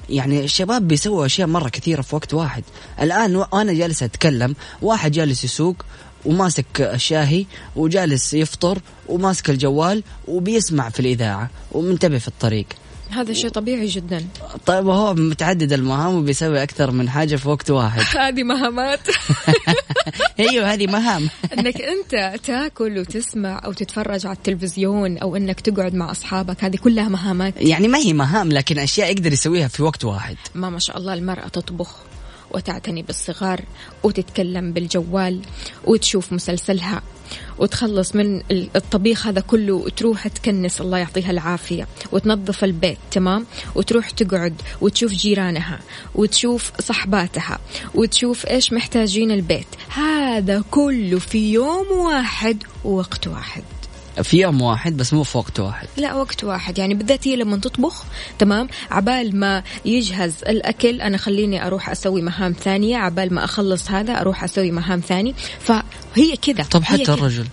يعني 0.09 0.43
الشباب 0.43 0.87
بيسووا 0.87 1.25
أشياء 1.25 1.47
مرة 1.47 1.69
كثيرة 1.69 2.01
في 2.01 2.15
وقت 2.15 2.33
واحد. 2.33 2.63
الآن 3.01 3.35
وأنا 3.35 3.73
جالس 3.73 4.03
أتكلم 4.03 4.55
واحد 4.81 5.11
جالس 5.11 5.43
يسوق 5.43 5.75
وماسك 6.25 6.81
الشاهي 6.81 7.45
وجالس 7.75 8.33
يفطر 8.33 8.79
وماسك 9.09 9.49
الجوال 9.49 10.03
وبيسمع 10.27 10.89
في 10.89 10.99
الإذاعة 10.99 11.49
ومنتبه 11.71 12.17
في 12.17 12.27
الطريق. 12.27 12.65
هذا 13.09 13.33
شيء 13.33 13.49
طبيعي 13.49 13.87
جدا. 13.87 14.25
طيب 14.65 14.87
هو 14.87 15.13
متعدد 15.13 15.73
المهام 15.73 16.15
وبيسوي 16.15 16.63
أكثر 16.63 16.91
من 16.91 17.09
حاجة 17.09 17.35
في 17.35 17.49
وقت 17.49 17.71
واحد. 17.71 18.01
هذه 18.27 18.43
مهامات. 18.43 18.99
أيوه 20.39 20.73
هذه 20.73 20.87
مهام. 20.87 21.29
إنك 21.57 21.81
أنت 21.81 22.39
تاكل 22.43 22.99
وتسمع 22.99 23.61
أو 23.65 23.73
تتفرج 23.73 24.25
على 24.25 24.35
التلفزيون 24.35 25.17
أو 25.17 25.35
إنك 25.35 25.59
تقعد 25.59 25.93
مع 25.93 26.11
أصحابك 26.11 26.63
هذه 26.63 26.75
كلها 26.75 27.09
مهامات. 27.09 27.53
يعني 27.57 27.87
ما 27.87 27.97
هي 27.97 28.13
مهام 28.13 28.51
لكن 28.51 28.79
أشياء 28.79 29.11
يقدر 29.11 29.33
يسويها 29.33 29.67
في 29.67 29.83
وقت 29.83 30.05
واحد. 30.05 30.35
ما 30.55 30.69
ما 30.69 30.79
شاء 30.79 30.97
الله 30.97 31.13
المرأة 31.13 31.47
تطبخ. 31.47 31.95
وتعتني 32.51 33.01
بالصغار 33.01 33.61
وتتكلم 34.03 34.73
بالجوال 34.73 35.39
وتشوف 35.85 36.33
مسلسلها 36.33 37.01
وتخلص 37.57 38.15
من 38.15 38.37
ال- 38.51 38.69
الطبيخ 38.75 39.27
هذا 39.27 39.41
كله 39.41 39.73
وتروح 39.73 40.27
تكنس 40.27 40.81
الله 40.81 40.97
يعطيها 40.97 41.31
العافية 41.31 41.87
وتنظف 42.11 42.63
البيت 42.63 42.97
تمام؟ 43.11 43.45
وتروح 43.75 44.09
تقعد 44.09 44.61
وتشوف 44.81 45.11
جيرانها 45.11 45.79
وتشوف 46.15 46.71
صحباتها 46.81 47.59
وتشوف 47.95 48.45
إيش 48.45 48.73
محتاجين 48.73 49.31
البيت. 49.31 49.67
هذا 49.89 50.63
كله 50.71 51.19
في 51.19 51.53
يوم 51.53 51.91
واحد 51.91 52.63
ووقت 52.85 53.27
واحد. 53.27 53.63
في 54.23 54.37
يوم 54.41 54.61
واحد 54.61 54.97
بس 54.97 55.13
مو 55.13 55.23
في 55.23 55.37
وقت 55.37 55.59
واحد. 55.59 55.87
لا 55.97 56.13
وقت 56.13 56.43
واحد. 56.43 56.77
يعني 56.77 56.93
بالذات 56.93 57.27
هي 57.27 57.35
لما 57.35 57.57
تطبخ 57.57 58.03
تمام؟ 58.39 58.67
عبال 58.91 59.35
ما 59.35 59.63
يجهز 59.85 60.33
الأكل 60.47 61.01
أنا 61.01 61.17
خليني 61.17 61.67
أروح 61.67 61.89
أسوي 61.89 62.21
مهام 62.21 62.53
ثانية. 62.53 62.97
عبال 62.97 63.33
ما 63.33 63.43
أخلص 63.43 63.91
هذا 63.91 64.21
أروح 64.21 64.43
أسوي 64.43 64.71
مهام 64.71 64.99
ثاني 64.99 65.35
فهي 65.59 66.37
كذا 66.41 66.63
طب 66.63 66.83
حتى. 66.83 67.13
الرجل 67.13 67.45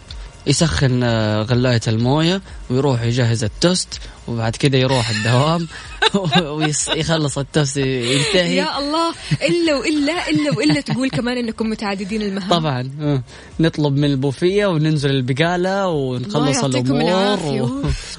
يسخن 0.47 1.03
آه، 1.03 1.43
غلاية 1.43 1.81
الموية 1.89 2.43
ويروح 2.71 3.03
يجهز 3.03 3.45
التوست 3.45 4.01
وبعد 4.29 4.57
كده 4.57 4.79
يروح 4.79 5.11
الدوام 5.11 5.69
ويخلص 6.57 7.39
التوست 7.39 7.77
ينتهي 7.77 8.57
يا 8.57 8.79
الله 8.79 9.15
إلا 9.43 9.75
وإلا 9.77 10.29
إلا 10.31 10.51
وإلا 10.57 10.81
تقول 10.81 11.11
كمان 11.11 11.39
إنكم 11.39 11.71
متعددين 11.71 12.23
المهام 12.23 12.49
طبعا 12.51 12.91
آه. 13.01 13.23
نطلب 13.61 13.97
من 13.97 14.05
البوفية 14.05 14.67
وننزل 14.67 15.11
البقالة 15.11 15.89
ونخلص 15.89 16.61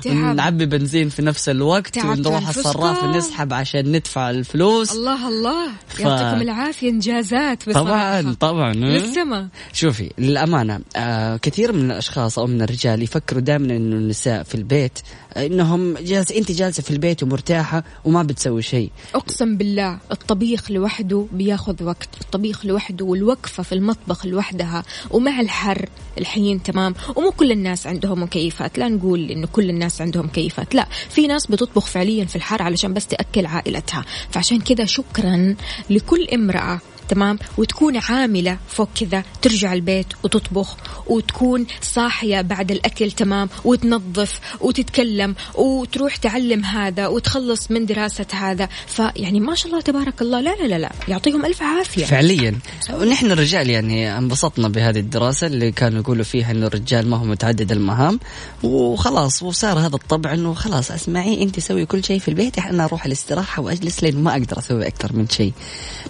تعب. 0.04 0.16
ونعبي 0.16 0.66
بنزين 0.66 1.10
في 1.10 1.22
نفس 1.22 1.50
الوقت 1.50 1.98
ونروح. 1.98 2.50
الصراف 2.50 3.04
ونسحب 3.04 3.54
عشان 3.54 3.92
ندفع 3.92 4.30
الفلوس 4.30 4.92
الله 4.92 5.28
الله 5.28 5.68
ف- 5.88 6.00
يعطيكم 6.00 6.42
العافية 6.42 6.90
إنجازات 6.90 7.70
بصراحة 7.70 8.22
طبعا 8.22 8.36
طبعا 8.40 8.72
آه. 8.72 8.76
للسما 8.76 9.48
شوفي 9.74 10.12
للأمانة 10.18 10.80
آه 10.96 11.38
كثير 11.38 11.72
من 11.72 11.92
الأشخاص 11.92 12.40
أو 12.40 12.48
من 12.48 12.62
الرجال 12.62 13.04
يفكروا 13.04 13.42
دائما 13.42 13.66
إنه 13.66 13.96
النساء 13.96 14.44
في 14.44 14.56
البيت 14.56 15.00
إنهم 15.38 15.94
جالس 15.98 16.32
أنت 16.32 16.52
جالسة 16.52 16.84
في 16.84 16.92
البيت 16.92 17.24
ومرتاحة 17.24 17.84
وما 18.06 18.24
بتسوي 18.24 18.62
شيء. 18.62 18.92
أقسم 19.16 19.58
بالله 19.58 19.98
الطبيخ 20.12 20.72
لوحده 20.72 21.26
بياخذ 21.32 21.84
وقت 21.84 22.10
الطبيخ 22.22 22.66
لوحده 22.66 23.06
والوقفة 23.06 23.64
في 23.64 23.76
المطبخ 23.76 24.26
لوحدها 24.26 24.84
ومع 25.12 25.40
الحر 25.40 25.90
الحين 26.18 26.64
تمام. 26.64 26.94
ومو 27.16 27.32
كل 27.32 27.52
الناس 27.52 27.88
عندهم 27.88 28.24
مكيفات 28.24 28.78
لا 28.78 28.88
نقول 28.88 29.32
إنه 29.32 29.48
كل 29.48 29.70
الناس 29.70 30.02
عندهم 30.02 30.26
مكيفات 30.26 30.76
لا. 30.76 30.88
في 31.10 31.28
ناس 31.28 31.48
بتطبخ 31.48 31.86
فعليا 31.86 32.26
في 32.26 32.36
الحر 32.36 32.62
علشان 32.62 32.94
بس 32.94 33.08
تأكل 33.08 33.46
عائلتها. 33.46 34.06
فعشان 34.30 34.60
كذا 34.62 34.86
شكرا 34.86 35.56
لكل 35.90 36.28
امرأة 36.34 36.80
تمام؟ 37.10 37.40
وتكون 37.58 37.98
عاملة 37.98 38.58
فوق 38.68 38.90
كذا 38.96 39.24
ترجع 39.42 39.74
البيت 39.74 40.08
وتطبخ 40.24 40.78
وتكون 41.08 41.66
صاحية 41.82 42.42
بعد 42.42 42.72
الأكل 42.72 43.12
تمام؟ 43.12 43.50
وتنظف 43.66 44.40
وتتكلم 44.62 45.36
وتروح 45.56 46.16
تعلم 46.16 46.66
هذا 46.66 47.08
وتخلص 47.08 47.72
من 47.72 47.86
دراسة 47.86 48.26
هذا. 48.34 48.70
فيعني 48.88 49.40
ما 49.40 49.56
شاء 49.56 49.68
الله 49.72 49.82
تبارك 49.82 50.22
الله. 50.22 50.42
لا 50.42 50.56
لا 50.56 50.68
لا, 50.68 50.78
لا. 50.78 50.92
يعطيهم 51.08 51.46
ألف 51.46 51.64
عافية. 51.64 52.06
فعليا. 52.06 52.56
ونحن 52.94 53.32
الرجال 53.32 53.70
يعني 53.70 54.18
انبسطنا 54.18 54.68
بهذه 54.68 55.00
الدراسة 55.00 55.48
اللي 55.48 55.72
كانوا 55.72 56.00
يقولوا 56.00 56.24
فيها 56.24 56.52
إنه 56.52 56.68
الرجال 56.68 57.10
ما 57.10 57.18
هو 57.18 57.24
متعدد 57.24 57.72
المهام. 57.72 58.20
وخلاص 58.64 59.44
وصار 59.44 59.80
هذا 59.80 59.96
الطبع 59.96 60.34
إنه 60.34 60.54
خلاص 60.54 60.92
اسمعي 60.92 61.44
أنت 61.44 61.60
سوي 61.60 61.86
كل 61.86 62.04
شيء 62.04 62.20
في 62.20 62.28
البيت 62.28 62.60
أنا 62.60 62.86
أروح 62.86 63.06
الاستراحة 63.06 63.62
وأجلس 63.62 64.04
لين 64.04 64.24
ما 64.24 64.32
أقدر 64.32 64.60
أسوي 64.60 64.88
أكثر 64.88 65.14
من 65.14 65.30
شيء. 65.30 65.54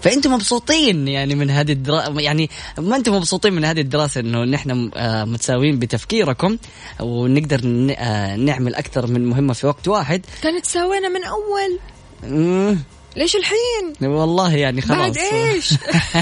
فأنتم 0.02 0.32
مبسوطين؟ 0.32 0.83
يعني 0.88 1.34
من 1.34 1.50
هذه 1.50 1.72
الدراسة 1.72 2.20
يعني 2.20 2.50
ما 2.78 2.96
أنتم 2.96 3.14
مبسوطين 3.14 3.52
من 3.52 3.64
هذه 3.64 3.80
الدراسة 3.80 4.20
انه 4.20 4.44
نحن 4.44 4.90
آه، 4.94 5.24
متساويين 5.24 5.78
بتفكيركم 5.78 6.58
ونقدر 7.00 7.60
آه، 7.98 8.36
نعمل 8.36 8.74
أكثر 8.74 9.06
من 9.06 9.26
مهمة 9.26 9.52
في 9.52 9.66
وقت 9.66 9.88
واحد. 9.88 10.22
كانت 10.42 10.66
سوينا 10.66 11.08
من 11.08 11.24
مم، 12.22 12.78
ليش 13.16 13.36
الحين؟ 13.36 14.10
والله 14.10 14.54
يعني 14.54 14.80
خلاص. 14.80 14.98
بعد 14.98 15.18
إيش؟ 15.18 15.74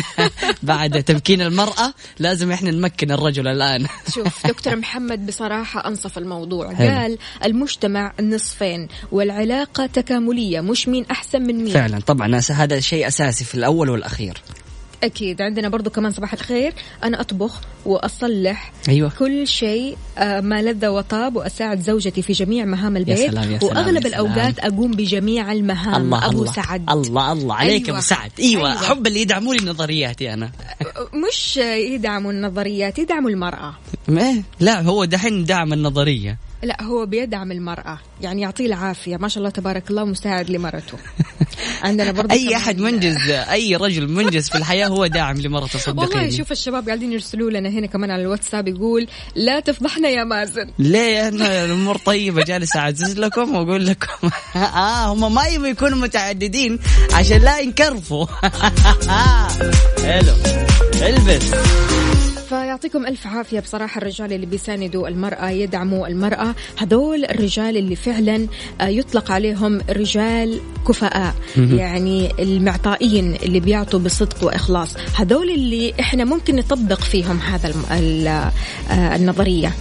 بعد 0.63 1.03
تمكين 1.03 1.41
المرأة 1.41 1.95
لازم 2.19 2.53
إحنا 2.53 2.71
نمكن 2.71 3.11
الرجل 3.11 3.49
الآن. 3.49 3.87
شوف 4.15 4.47
دكتور 4.47 4.77
محمد 4.77 5.27
بصراحة 5.27 5.89
أنصف 5.89 6.19
الموضوع. 6.19 6.75
حلو. 6.75 6.89
قال 6.89 7.19
المجتمع 7.45 8.13
نصفين 8.21 8.89
والعلاقة 9.13 9.87
تكاملية 9.87 10.61
مش 10.61 10.89
مين 10.89 11.07
أحسن 11.11 11.43
من 11.43 11.65
مين. 11.65 11.75
فعلا 11.75 12.01
طبعا 12.01 12.41
هذا 12.51 12.81
شيء 12.81 13.09
أساسي 13.09 13.45
في 13.45 13.55
الأول 13.55 13.91
والأخير. 13.91 14.43
أكيد 15.03 15.43
عندنا 15.43 15.69
برضو 15.69 15.91
كمان 15.91 16.13
صباح 16.13 16.33
الخير 16.33 16.73
أنا 17.05 17.21
أطبخ 17.21 17.61
وأصلح 17.87 18.73
أيوة. 18.89 19.13
كل 19.19 19.47
شيء 19.47 19.97
آه، 20.19 20.41
ما 20.41 20.63
لذ 20.63 20.87
وطاب 20.87 21.37
وأساعد 21.37 21.81
زوجتي 21.81 22.23
في 22.23 22.33
جميع 22.33 22.65
مهام 22.65 22.97
البيت 22.97 23.31
سلام، 23.31 23.53
يا 23.53 23.59
سلام، 23.59 23.77
وأغلب 23.77 24.05
يا 24.05 24.11
سلام. 24.11 24.27
الأوقات 24.27 24.59
أقوم 24.59 24.91
بجميع 24.91 25.53
المهام 25.53 26.03
الله 26.03 26.27
أبو 26.27 26.41
الله 26.41 26.53
سعد 26.53 26.91
الله 26.91 27.33
الله 27.33 27.55
عليك 27.55 27.87
أيوة. 27.87 27.99
ابو 27.99 28.07
سعد 28.07 28.31
أيوه, 28.41 28.71
أيوة. 28.73 28.83
حب 28.83 29.07
اللي 29.07 29.21
يدعموا 29.21 29.55
لي 29.55 29.67
نظرياتي 29.67 30.33
أنا 30.35 30.51
مش 31.29 31.57
يدعموا 31.57 32.33
النظريات 32.33 32.99
يدعموا 32.99 33.31
المرأة 33.31 33.75
ما 34.09 34.43
لا 34.61 34.81
هو 34.81 35.05
دحين 35.05 35.45
دعم 35.45 35.73
النظرية 35.73 36.39
لا 36.63 36.83
هو 36.83 37.07
بيدعم 37.07 37.53
المرأة. 37.53 37.99
يعني 38.21 38.43
يعطيه 38.43 38.67
العافية. 38.67 39.17
ما 39.17 39.29
شاء 39.29 39.39
الله 39.39 39.51
تبارك 39.51 39.91
الله 39.91 40.05
مساعد 40.05 40.51
لمرته. 40.51 40.99
عندنا 41.83 42.09
أي 42.09 42.13
كمان- 42.15 42.53
احد 42.55 42.79
منجز 42.79 43.31
أي 43.31 43.77
رجل 43.77 44.09
منجز 44.09 44.49
في 44.49 44.59
الحياة 44.59 44.87
هو 44.87 45.07
داعم 45.07 45.41
لمرته 45.41 45.79
والله 45.89 46.07
صدقيني 46.07 46.31
شوف 46.33 46.53
الشباب 46.53 46.87
قاعدين 46.87 47.13
يرسلوا 47.13 47.51
لنا 47.51 47.69
هنا 47.69 47.87
كمان 47.87 48.11
على 48.11 48.23
الواتساب 48.23 48.69
يقول 48.69 49.07
لا 49.37 49.61
تفضحنا 49.61 50.09
يا 50.09 50.25
مازن. 50.25 50.71
ليه؟ 50.79 51.29
أنا 51.29 51.65
الأمور 51.65 51.97
طيبة 51.97 52.43
جالس 52.45 52.77
أعزز 52.77 53.19
لكم 53.19 53.55
وأقول 53.55 53.87
لكم. 53.87 54.31
آه 54.57 55.07
هم 55.13 55.35
ما 55.35 55.47
يبغوا 55.47 55.69
يكونوا 55.69 55.99
متعددين 55.99 56.79
عشان 57.13 57.39
لا 57.43 57.59
ينكرفوا. 57.61 58.27
حلو. 60.05 60.33
البس 61.07 61.51
فيعطيكم 62.83 63.07
ألف 63.07 63.27
عافية. 63.27 63.61
بصراحة 63.61 63.99
الرجال 63.99 64.33
اللي 64.33 64.47
بيساندوا 64.47 65.09
المرأة 65.09 65.51
يدعموا 65.51 66.07
المرأة 66.09 66.55
هذول 66.79 67.25
الرجال 67.25 67.77
اللي 67.77 67.97
فعلا 67.97 68.47
آه، 68.81 68.87
يطلق 68.87 69.31
عليهم 69.31 69.81
رجال 69.91 70.61
كفاء 70.89 71.35
يعني 71.57 72.31
المعطائين 72.39 73.35
اللي 73.35 73.61
بيعطوا 73.61 74.01
بصدق 74.01 74.45
وإخلاص. 74.45 74.97
هذول 75.15 75.51
اللي 75.51 75.95
إحنا 76.01 76.25
ممكن 76.25 76.57
نطبق 76.57 77.01
فيهم 77.01 77.39
هذا 77.39 77.75
آه، 78.91 79.17
النظرية. 79.17 79.73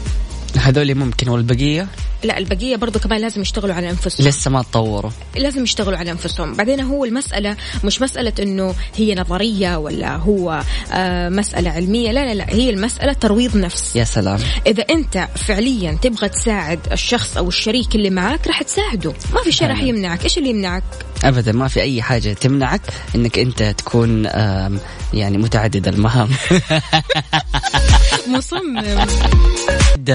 هذول 0.57 0.95
ممكن 0.95 1.29
والبقية؟ 1.29 1.87
لا 2.23 2.37
البقية 2.37 2.75
برضو 2.75 2.99
كمان 2.99 3.21
لازم 3.21 3.41
يشتغلوا 3.41 3.75
على 3.75 3.89
أنفسهم. 3.89 4.27
لسه 4.27 4.51
ما 4.51 4.61
تطوروا. 4.61 5.11
لازم 5.35 5.63
يشتغلوا 5.63 5.97
على 5.97 6.11
أنفسهم. 6.11 6.53
بعدين 6.53 6.79
هو 6.79 7.05
المسألة 7.05 7.57
مش 7.83 8.01
مسألة 8.01 8.33
إنه 8.39 8.75
هي 8.95 9.15
نظرية 9.15 9.77
ولا 9.77 10.15
هو 10.15 10.63
آه 10.91 11.29
مسألة 11.29 11.69
علمية. 11.69 12.11
لا 12.11 12.25
لا 12.25 12.33
لا 12.33 12.49
هي 12.49 12.69
المسألة 12.69 13.13
ترويض 13.13 13.57
نفس. 13.57 13.95
يا 13.95 14.03
سلام. 14.03 14.39
إذا 14.67 14.83
أنت 14.89 15.27
فعليا 15.35 15.97
تبغى 16.01 16.29
تساعد 16.29 16.79
الشخص 16.91 17.37
أو 17.37 17.47
الشريك 17.47 17.95
اللي 17.95 18.09
معاك 18.09 18.47
راح 18.47 18.61
تساعده. 18.63 19.13
ما 19.33 19.43
في 19.43 19.51
شيء 19.51 19.67
راح 19.67 19.83
يمنعك. 19.83 20.23
إيش 20.23 20.37
اللي 20.37 20.49
يمنعك؟ 20.49 20.83
ابدا 21.23 21.51
ما 21.51 21.67
في 21.67 21.81
أي 21.81 22.01
حاجة 22.01 22.33
تمنعك 22.33 22.81
إنك 23.15 23.39
أنت 23.39 23.63
تكون 23.63 24.25
يعني 25.13 25.37
متعدد 25.37 25.87
المهام. 25.87 26.29
مصمم. 28.35 28.81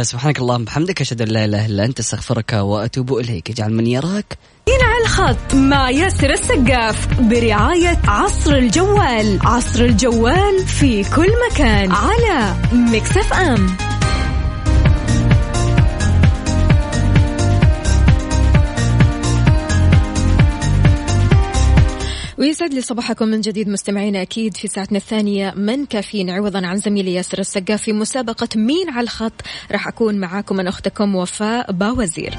سبحانك 0.03 0.39
اللهم 0.39 0.65
بحمدك 0.65 1.01
أشهد 1.01 1.23
أن 1.23 1.29
لا 1.29 1.45
إله 1.45 1.67
إلا 1.67 1.85
أنت 1.85 1.99
أستغفرك 1.99 2.53
وأتوب 2.53 3.19
إليك. 3.19 3.51
اجعل 3.51 3.73
من 3.73 3.87
يراك. 3.87 4.39
على 4.69 5.05
الخط 5.05 5.55
مع 5.55 5.91
ياسر 5.91 6.31
السقاف 6.31 7.21
برعاية 7.21 7.99
عصر 8.05 8.55
الجوال. 8.55 9.39
عصر 9.43 9.85
الجوال 9.85 10.67
في 10.67 11.05
كل 11.05 11.29
مكان 11.51 11.93
على 11.93 12.55
مكسف 12.73 13.33
أم. 13.33 13.96
ويسعد 22.39 22.75
لي 22.75 22.81
صباحكم 22.81 23.29
من 23.29 23.41
جديد 23.41 23.69
مستمعينا 23.69 24.23
أكيد 24.23 24.57
في 24.57 24.69
ساعتنا 24.69 24.99
الثانية 24.99 25.53
من 25.57 25.87
كافيين. 25.87 26.31
عوضا 26.31 26.67
عن 26.67 26.77
زميلي 26.77 27.15
ياسر 27.15 27.39
السقاف 27.39 27.83
في 27.83 27.93
مسابقة 27.93 28.49
مين 28.57 28.91
على 28.91 29.05
الخط؟ 29.05 29.33
راح 29.73 29.89
أكون 29.89 30.15
معاكم 30.15 30.57
من 30.57 30.67
أختكم 30.67 31.15
وفاء 31.15 31.73
باوزير. 31.73 32.35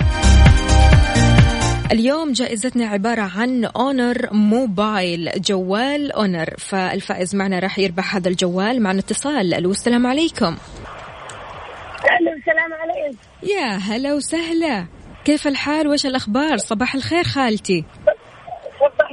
اليوم 1.91 2.31
جائزتنا 2.31 2.87
عبارة 2.87 3.21
عن 3.21 3.65
أونر 3.65 4.33
موبايل 4.33 5.31
جوال 5.37 6.11
أونر. 6.11 6.53
فالفائز 6.57 7.35
معنا 7.35 7.59
راح 7.59 7.79
يربح 7.79 8.15
هذا 8.15 8.29
الجوال. 8.29 8.81
معنا 8.81 8.99
اتصال. 8.99 9.53
ألو 9.53 9.71
السلام 9.71 10.07
عليكم. 10.07 10.57
أهلا 12.09 12.33
السلام 12.37 12.73
عليكم. 12.73 13.17
يا 13.43 13.77
هلا 13.77 14.13
وسهلا. 14.13 14.85
كيف 15.25 15.47
الحال؟ 15.47 15.87
وايش 15.87 16.05
الأخبار؟ 16.05 16.57
صباح 16.57 16.95
الخير 16.95 17.23
خالتي. 17.23 17.85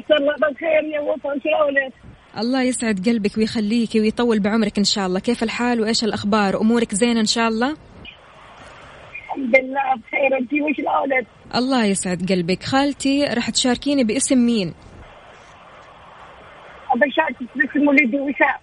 صبحت 0.09 0.21
الله 0.21 0.35
بالخير 0.35 0.85
يا 0.95 1.01
وفا 1.01 1.41
شلونك؟ 1.45 1.93
الله. 2.39 2.63
يسعد 2.63 3.09
قلبك 3.09 3.39
ويخليك 3.39 3.95
ويطول 3.95 4.41
بعمرك 4.41 4.79
إن 4.79 4.85
شاء 4.85 5.07
الله. 5.07 5.21
كيف 5.21 5.43
الحال 5.43 5.81
وإيش 5.81 6.05
الأخبار؟ 6.05 6.61
أمورك 6.61 6.95
زينة 6.95 7.21
إن 7.21 7.27
شاء 7.27 7.49
الله؟ 7.49 7.77
الحمد 9.25 9.57
لله 9.59 9.95
بخير. 9.97 10.39
أنت 10.41 10.53
وشلونك؟ 10.53 11.27
الله 11.55 11.85
يسعد 11.85 12.33
قلبك. 12.33 12.63
خالتي 12.63 13.25
راح 13.25 13.51
تشاركيني 13.51 14.05
باسم 14.05 14.39
مين؟ 14.39 14.75
أبى 16.91 17.11
شاركك 17.11 17.57
باسم 17.57 17.89
ولدي 17.89 18.21
وسام. 18.21 18.59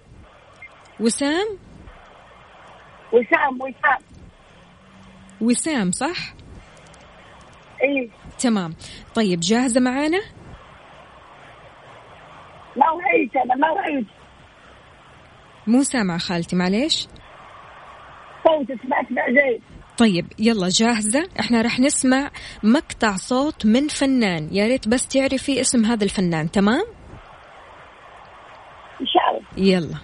وسام؟ 1.00 1.58
وسام 3.14 3.62
وسام. 3.62 4.02
وسام 5.42 5.92
صح؟ 5.92 6.34
اي 7.84 8.10
تمام. 8.40 8.76
طيب 9.16 9.40
جاهزة 9.40 9.82
معانا؟ 9.82 10.22
ما 12.78 12.92
وعيت 12.92 13.36
أنا 13.36 13.56
ما 13.56 13.72
وعيت 13.72 14.08
مو 15.68 15.84
سامعه 15.84 16.18
خالتي 16.18 16.56
معليش. 16.56 17.08
صوتك 18.44 18.86
ما 18.86 19.02
اسمع 19.02 19.26
زين. 19.28 19.62
طيب 19.98 20.26
يلا 20.40 20.70
جاهزة؟ 20.70 21.30
إحنا 21.40 21.62
راح 21.62 21.80
نسمع 21.80 22.32
مقطع 22.64 23.16
صوت 23.16 23.66
من 23.66 23.88
فنان. 23.88 24.50
يا 24.52 24.68
ريت 24.68 24.88
بس 24.88 25.08
تعرفي 25.08 25.62
اسم 25.62 25.86
هذا 25.86 26.04
الفنان 26.04 26.52
تمام؟ 26.52 26.84
إن 29.02 29.06
شاء 29.08 29.30
الله. 29.32 29.70
يلا. 29.70 29.98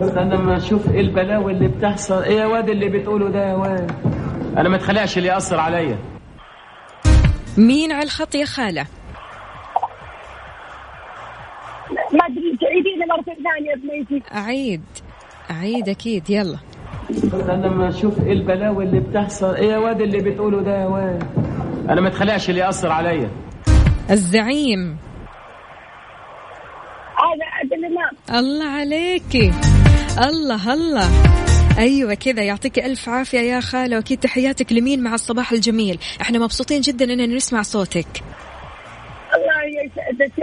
بس 0.00 0.10
أنا 0.10 0.34
لما 0.34 0.56
أشوف 0.56 0.90
إيه 0.90 1.00
البلاوي 1.00 1.52
اللي 1.52 1.68
بتحصل. 1.68 2.22
إيه 2.22 2.36
يا 2.36 2.46
واد 2.46 2.68
اللي 2.68 2.88
بتقوله 2.88 3.28
ده 3.28 3.48
يا 3.48 3.54
واد؟ 3.54 3.90
أنا 4.56 4.68
ما 4.68 4.76
تخلقش 4.76 5.18
اللي 5.18 5.28
يأثر 5.28 5.60
عليا. 5.60 5.98
مين 7.58 7.92
على 7.92 8.02
الخط 8.02 8.34
يا 8.34 8.44
خالة؟ 8.44 8.86
ما 12.12 12.26
أدري 12.26 12.56
تعيديني 12.60 13.06
مرة 13.08 13.22
ثانية 13.24 13.74
بنيتي 13.74 14.22
أعيد. 14.34 14.82
أعيد 15.50 15.88
أكيد. 15.88 16.30
يلا. 16.30 16.58
أنا 17.34 17.66
لما 17.66 17.88
أشوف 17.88 18.20
إيه 18.26 18.32
البلاوي 18.32 18.84
اللي 18.84 19.00
بتحصل. 19.00 19.54
إيه 19.54 19.68
يا 19.68 19.78
واد 19.78 20.00
اللي 20.00 20.18
بتقوله 20.18 20.62
ده 20.62 20.80
يا 20.80 20.86
واد؟ 20.86 21.24
أنا 21.88 22.00
ما 22.00 22.10
تخلقش 22.10 22.50
اللي 22.50 22.60
يأثر 22.60 22.92
عليا. 22.92 23.30
الزعيم. 24.10 24.96
هذا 27.18 27.44
عادل 27.52 27.84
امام 27.84 28.40
الله 28.40 28.68
عليكي 28.68 29.52
الله 30.28 30.74
الله. 30.74 31.08
أيوه 31.78 32.14
كذا. 32.14 32.42
يعطيك 32.42 32.78
ألف 32.78 33.08
عافية 33.08 33.38
يا 33.38 33.60
خالة. 33.60 33.96
وأكيد 33.96 34.18
تحياتك 34.18 34.72
لمين 34.72 35.02
مع 35.02 35.14
الصباح 35.14 35.52
الجميل. 35.52 35.98
إحنا 36.20 36.38
مبسوطين 36.38 36.80
جدا 36.80 37.04
إننا 37.04 37.26
نسمع 37.26 37.62
صوتك. 37.62 38.22
الله 39.34 39.52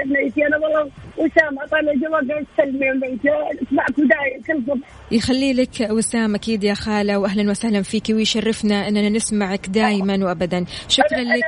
بنيتي 0.06 0.48
أنا 0.48 0.58
والله 0.58 0.92
وسام 1.18 1.56
جواب 2.02 2.46
بنيتي 2.58 3.30
اسمعك 3.68 3.96
دايم 3.98 4.42
كل 4.48 4.64
صبح. 4.68 4.88
يخلي 5.12 5.54
لك 5.54 5.88
وسام 5.90 6.36
أكيد 6.36 6.64
يا 6.64 6.74
خالة 6.74 7.18
واهلا 7.18 7.52
وسهلا 7.52 7.82
فيك 7.82 8.04
ويشرفنا 8.10 8.88
إننا 8.88 9.10
نسمعك 9.10 9.70
دائما 9.70 10.26
وابدا. 10.26 10.66
شكرا 10.88 11.22
أنا 11.22 11.36
لك. 11.36 11.44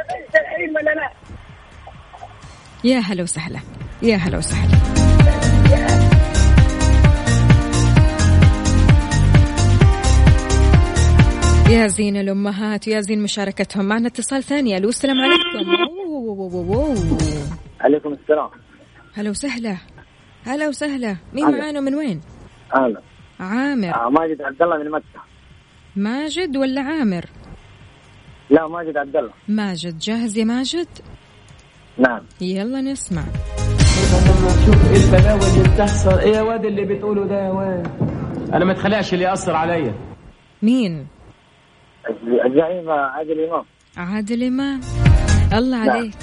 ولا 0.76 0.92
لا؟ 0.92 1.12
يا 2.84 3.00
هلا 3.00 3.24
وسهلا. 3.24 3.60
يا 4.04 4.16
هلا 4.16 4.38
وسهلا. 4.38 4.78
يا 11.70 11.88
زين 11.88 12.18
الأمهات 12.18 12.88
ويا 12.88 13.02
زين 13.02 13.24
مشاركتهم. 13.24 13.86
معنا 13.86 14.08
اتصال 14.08 14.44
ثاني. 14.44 14.78
ألو 14.78 14.90
السلام 14.90 15.18
عليكم. 15.18 15.70
أوه، 15.70 16.38
أوه، 16.40 16.76
أوه. 16.76 17.67
عليكم 17.82 18.14
السلام. 18.14 18.50
هلا 19.14 19.30
وسهلا. 19.30 19.78
هلا 20.46 20.68
وسهلا. 20.68 21.16
مين 21.34 21.46
هلا. 21.46 21.58
معانا 21.58 21.80
من 21.80 21.96
وين؟ 21.96 22.22
أهلا 22.76 23.02
عامر. 23.40 23.96
آه 23.96 24.10
ماجد 24.10 24.42
عبد 24.42 24.62
الله 24.62 24.78
من 24.78 24.92
مكة. 24.92 25.22
ماجد 25.96 26.58
ولا 26.58 26.82
عامر؟ 26.82 27.26
لا 28.50 28.68
ماجد 28.68 28.98
عبد 28.98 29.16
الله. 29.16 29.34
ماجد. 29.48 29.98
جاهز 29.98 30.38
يا 30.38 30.44
ماجد؟ 30.44 30.88
نعم. 31.98 32.22
يلا 32.42 32.82
نسمع. 32.82 33.22
لما 33.22 34.48
أشوف 34.48 34.92
إيه 34.92 35.06
البلاوي 35.06 35.42
اللي 35.54 35.74
بتحصل. 35.76 36.20
إيه 36.20 36.36
يا 36.36 36.42
واد 36.42 36.66
اللي 36.66 36.86
بتقوله 36.86 37.28
ده 37.28 37.36
يا 37.46 37.50
واد؟ 37.52 37.88
أنا 38.54 38.66
ما 38.66 38.74
تخلقش 38.74 39.14
اللي 39.14 39.26
يأثر 39.26 39.56
عليا. 39.56 39.94
مين؟ 40.62 41.08
الزعيم 42.46 42.90
عادل 42.90 43.46
إمام. 43.48 43.66
عادل 43.98 44.44
إمام. 44.44 44.82
الله 45.54 45.86
نعم. 45.86 45.90
عليك. 45.90 46.14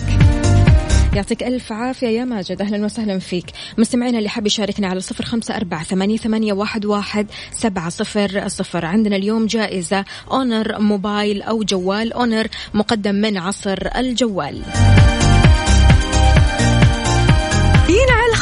يعطيك 1.17 1.43
ألف 1.43 1.73
عافية 1.73 2.09
يا 2.09 2.25
ماجد. 2.25 2.63
أهلا 2.63 2.85
وسهلا 2.85 3.19
فيك. 3.19 3.47
مستمعينا 3.79 4.19
اللي 4.19 4.29
حاب 4.29 4.47
يشاركنا 4.47 4.89
على 4.89 5.01
صفر 5.01 5.25
خمسة 5.25 5.57
أربعة 5.57 5.85
ثمانية, 5.85 6.17
ثمانية 6.17 6.53
واحد, 6.53 6.85
واحد 6.85 7.27
سبعة 7.53 7.89
صفر 7.89 8.49
صفر. 8.49 8.87
عندنا 8.87 9.17
اليوم 9.17 9.47
جائزة 9.47 10.05
Honor 10.31 10.79
موبايل 10.79 11.43
أو 11.43 11.63
جوال. 11.63 12.13
Honor 12.13 12.47
مقدم 12.75 13.15
من 13.15 13.39
عصر 13.39 13.79
الجوال. 13.97 14.63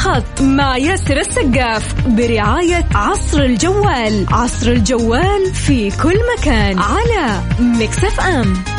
الخط 0.03 0.41
مع 0.41 0.77
ياسر 0.77 1.19
السقاف 1.19 2.07
برعاية 2.07 2.85
عصر 2.95 3.41
الجوال. 3.41 4.25
عصر 4.31 4.71
الجوال 4.71 5.53
في 5.53 5.91
كل 6.03 6.19
مكان 6.37 6.79
على 6.79 7.41
Mix 7.59 8.19
FM. 8.19 8.72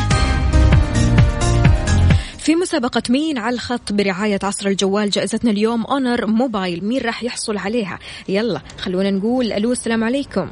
في 2.45 2.55
مسابقة 2.55 3.01
مين 3.09 3.37
على 3.37 3.53
الخط 3.53 3.93
برعاية 3.93 4.39
عصر 4.43 4.67
الجوال 4.67 5.09
جائزتنا 5.09 5.51
اليوم 5.51 5.85
Honor 5.85 6.27
موبايل 6.27 6.85
مين 6.85 7.01
راح 7.01 7.23
يحصل 7.23 7.57
عليها؟ 7.57 7.99
يلا 8.29 8.61
خلونا 8.77 9.11
نقول 9.11 9.51
ألو 9.51 9.71
السلام 9.71 10.03
عليكم. 10.03 10.49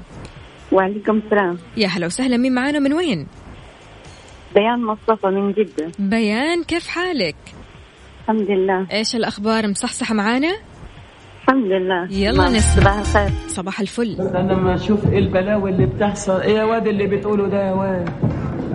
وعليكم 0.72 1.18
السلام. 1.18 1.58
يا 1.78 1.88
هلا 1.88 2.06
وسهلا 2.06 2.38
مين 2.38 2.54
معانا 2.54 2.80
من 2.80 2.94
وين؟ 2.94 3.28
بيان 4.56 4.84
مصطفى 4.86 5.28
من 5.28 5.52
جدة. 5.52 5.92
بيان 6.00 6.64
كيف 6.64 6.88
حالك؟ 6.88 7.36
الحمد 8.22 8.52
لله. 8.52 8.88
إيش 8.92 9.16
الأخبار؟ 9.16 9.68
مصحصحة 9.68 10.16
معانا؟ 10.16 10.58
الحمد 11.44 11.66
لله. 11.66 12.12
يلا 12.12 12.50
نسمع. 12.50 13.04
صباح 13.04 13.16
الخير. 13.16 13.30
صباح 13.48 13.80
الفل. 13.80 14.16
أنا 14.20 14.54
لما 14.54 14.76
أشوف 14.76 15.06
إيه 15.06 15.20
البلاوي 15.20 15.72
اللي 15.72 15.86
بتحصل. 15.86 16.42
إيه 16.42 16.54
يا 16.54 16.64
واد 16.64 16.88
اللي 16.88 17.08
بتقوله 17.08 17.48
ده 17.48 17.68
يا 17.68 17.74
واد؟ 17.74 18.10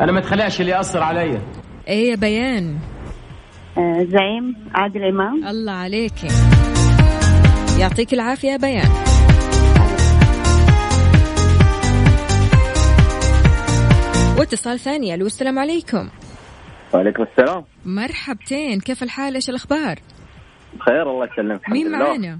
أنا 0.00 0.12
ما 0.12 0.18
اتخلقش 0.18 0.60
اللي 0.60 0.72
يأثر 0.72 1.02
عليا. 1.02 1.42
إيه 1.88 2.10
يا 2.10 2.16
بيان؟ 2.16 2.78
زعيم 4.12 4.56
عادل 4.74 5.04
إمام. 5.04 5.46
الله 5.48 5.72
عليك. 5.72 6.24
يعطيك 7.78 8.14
العافية 8.14 8.48
يا 8.48 8.56
بيان. 8.56 8.90
واتصال 14.38 14.78
ثاني 14.78 15.14
ألو 15.14 15.26
السلام 15.26 15.58
عليكم. 15.58 16.08
وعليكم 16.94 17.22
السلام. 17.22 17.64
مرحبتين 17.84 18.80
كيف 18.80 19.02
الحال؟ 19.02 19.34
إيش 19.34 19.50
الأخبار؟ 19.50 19.98
بخير 20.74 21.10
الله 21.10 21.28
يسلمك 21.32 21.60
الحمد 21.60 21.76
مين. 21.76 21.90
معانا؟ 21.90 22.38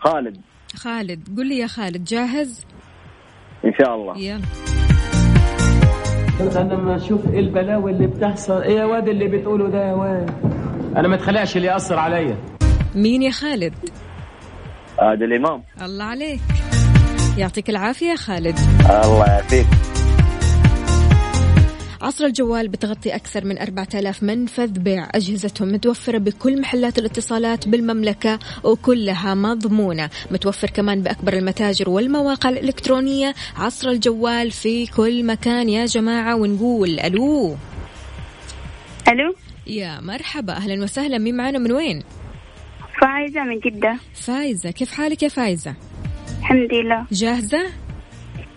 خالد. 0.00 0.40
خالد. 0.74 1.38
قل 1.38 1.48
لي 1.48 1.58
يا 1.58 1.66
خالد 1.66 2.04
جاهز؟ 2.04 2.66
إن 3.64 3.72
شاء 3.78 3.94
الله. 3.94 4.18
يلا. 4.18 4.42
أنا 6.40 6.74
لما 6.74 6.96
أشوف 6.96 7.20
إيه 7.32 7.40
البلاوي 7.40 7.90
اللي 7.90 8.06
بتحصل. 8.06 8.62
إيه 8.62 8.76
يا 8.76 8.84
واد 8.84 9.08
اللي 9.08 9.28
بتقوله 9.28 9.68
ده 9.68 9.88
يا 9.88 9.94
واد؟ 9.94 10.30
أنا 10.96 11.08
ما 11.08 11.14
اتخلقش 11.14 11.56
اللي 11.56 11.68
يأثر 11.68 11.98
عليا. 11.98 12.36
مين 12.94 13.22
يا 13.22 13.30
خالد؟ 13.30 13.74
عادل 14.98 15.32
امام 15.32 15.62
الله 15.82 16.04
عليك. 16.04 16.40
يعطيك 17.38 17.70
العافية 17.70 18.06
يا 18.06 18.16
خالد. 18.16 18.58
الله 19.04 19.26
يعافيك. 19.26 19.66
عصر 22.02 22.24
الجوال 22.24 22.68
بتغطي 22.68 23.14
أكثر 23.14 23.44
من 23.44 23.58
4000 23.58 24.22
منفذ 24.22 24.66
بيع 24.78 25.08
أجهزتهم 25.14 25.72
متوفرة 25.72 26.18
بكل 26.18 26.60
محلات 26.60 26.98
الاتصالات 26.98 27.68
بالمملكة 27.68 28.38
وكلها 28.64 29.34
مضمونة. 29.34 30.10
متوفر 30.30 30.70
كمان 30.70 31.02
بأكبر 31.02 31.32
المتاجر 31.32 31.90
والمواقع 31.90 32.48
الإلكترونية. 32.48 33.34
عصر 33.56 33.88
الجوال 33.88 34.50
في 34.50 34.86
كل 34.86 35.26
مكان 35.26 35.68
يا 35.68 35.86
جماعة 35.86 36.36
ونقول 36.36 37.00
ألو. 37.00 37.56
ألو؟ 39.08 39.34
يا 39.66 40.00
مرحبا 40.00 40.52
أهلا 40.52 40.82
وسهلا. 40.84 41.18
مين 41.18 41.36
معنا 41.36 41.58
من 41.58 41.72
وين؟ 41.72 42.02
فايزة 43.00 43.42
من 43.44 43.58
جدة. 43.58 43.96
فايزة. 44.14 44.70
كيف 44.70 44.92
حالك 44.92 45.22
يا 45.22 45.28
فايزة؟ 45.28 45.74
الحمد 46.38 46.72
لله. 46.72 47.06
جاهزة؟ 47.12 47.66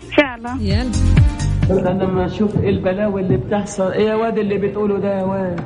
إن 0.03 0.11
شاء 0.11 0.35
الله. 0.37 0.61
يلا. 0.61 0.91
أنا 1.71 2.03
لما 2.03 2.25
أشوف 2.25 2.57
إيه 2.57 2.69
البلاوي 2.69 3.21
اللي 3.21 3.37
بتحصل. 3.37 3.91
إيه 3.91 4.05
يا 4.09 4.15
واد 4.15 4.37
اللي 4.37 4.57
بتقوله 4.57 4.99
ده 4.99 5.17
يا 5.17 5.23
واد؟ 5.23 5.59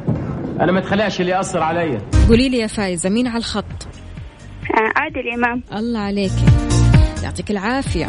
أنا 0.62 0.72
ما 0.72 0.80
اتخلقش 0.80 1.22
اللي 1.22 1.32
يأثر 1.32 1.64
عليا. 1.64 2.02
قولي 2.30 2.50
لي 2.50 2.58
يا 2.58 2.68
فايزة 2.68 3.10
مين 3.10 3.28
على 3.28 3.38
الخط. 3.38 3.66
آه 3.66 4.92
عادل 4.96 5.30
إمام. 5.34 5.64
الله 5.74 6.00
عليك. 6.00 6.32
يعطيك 7.24 7.52
العافية. 7.52 8.08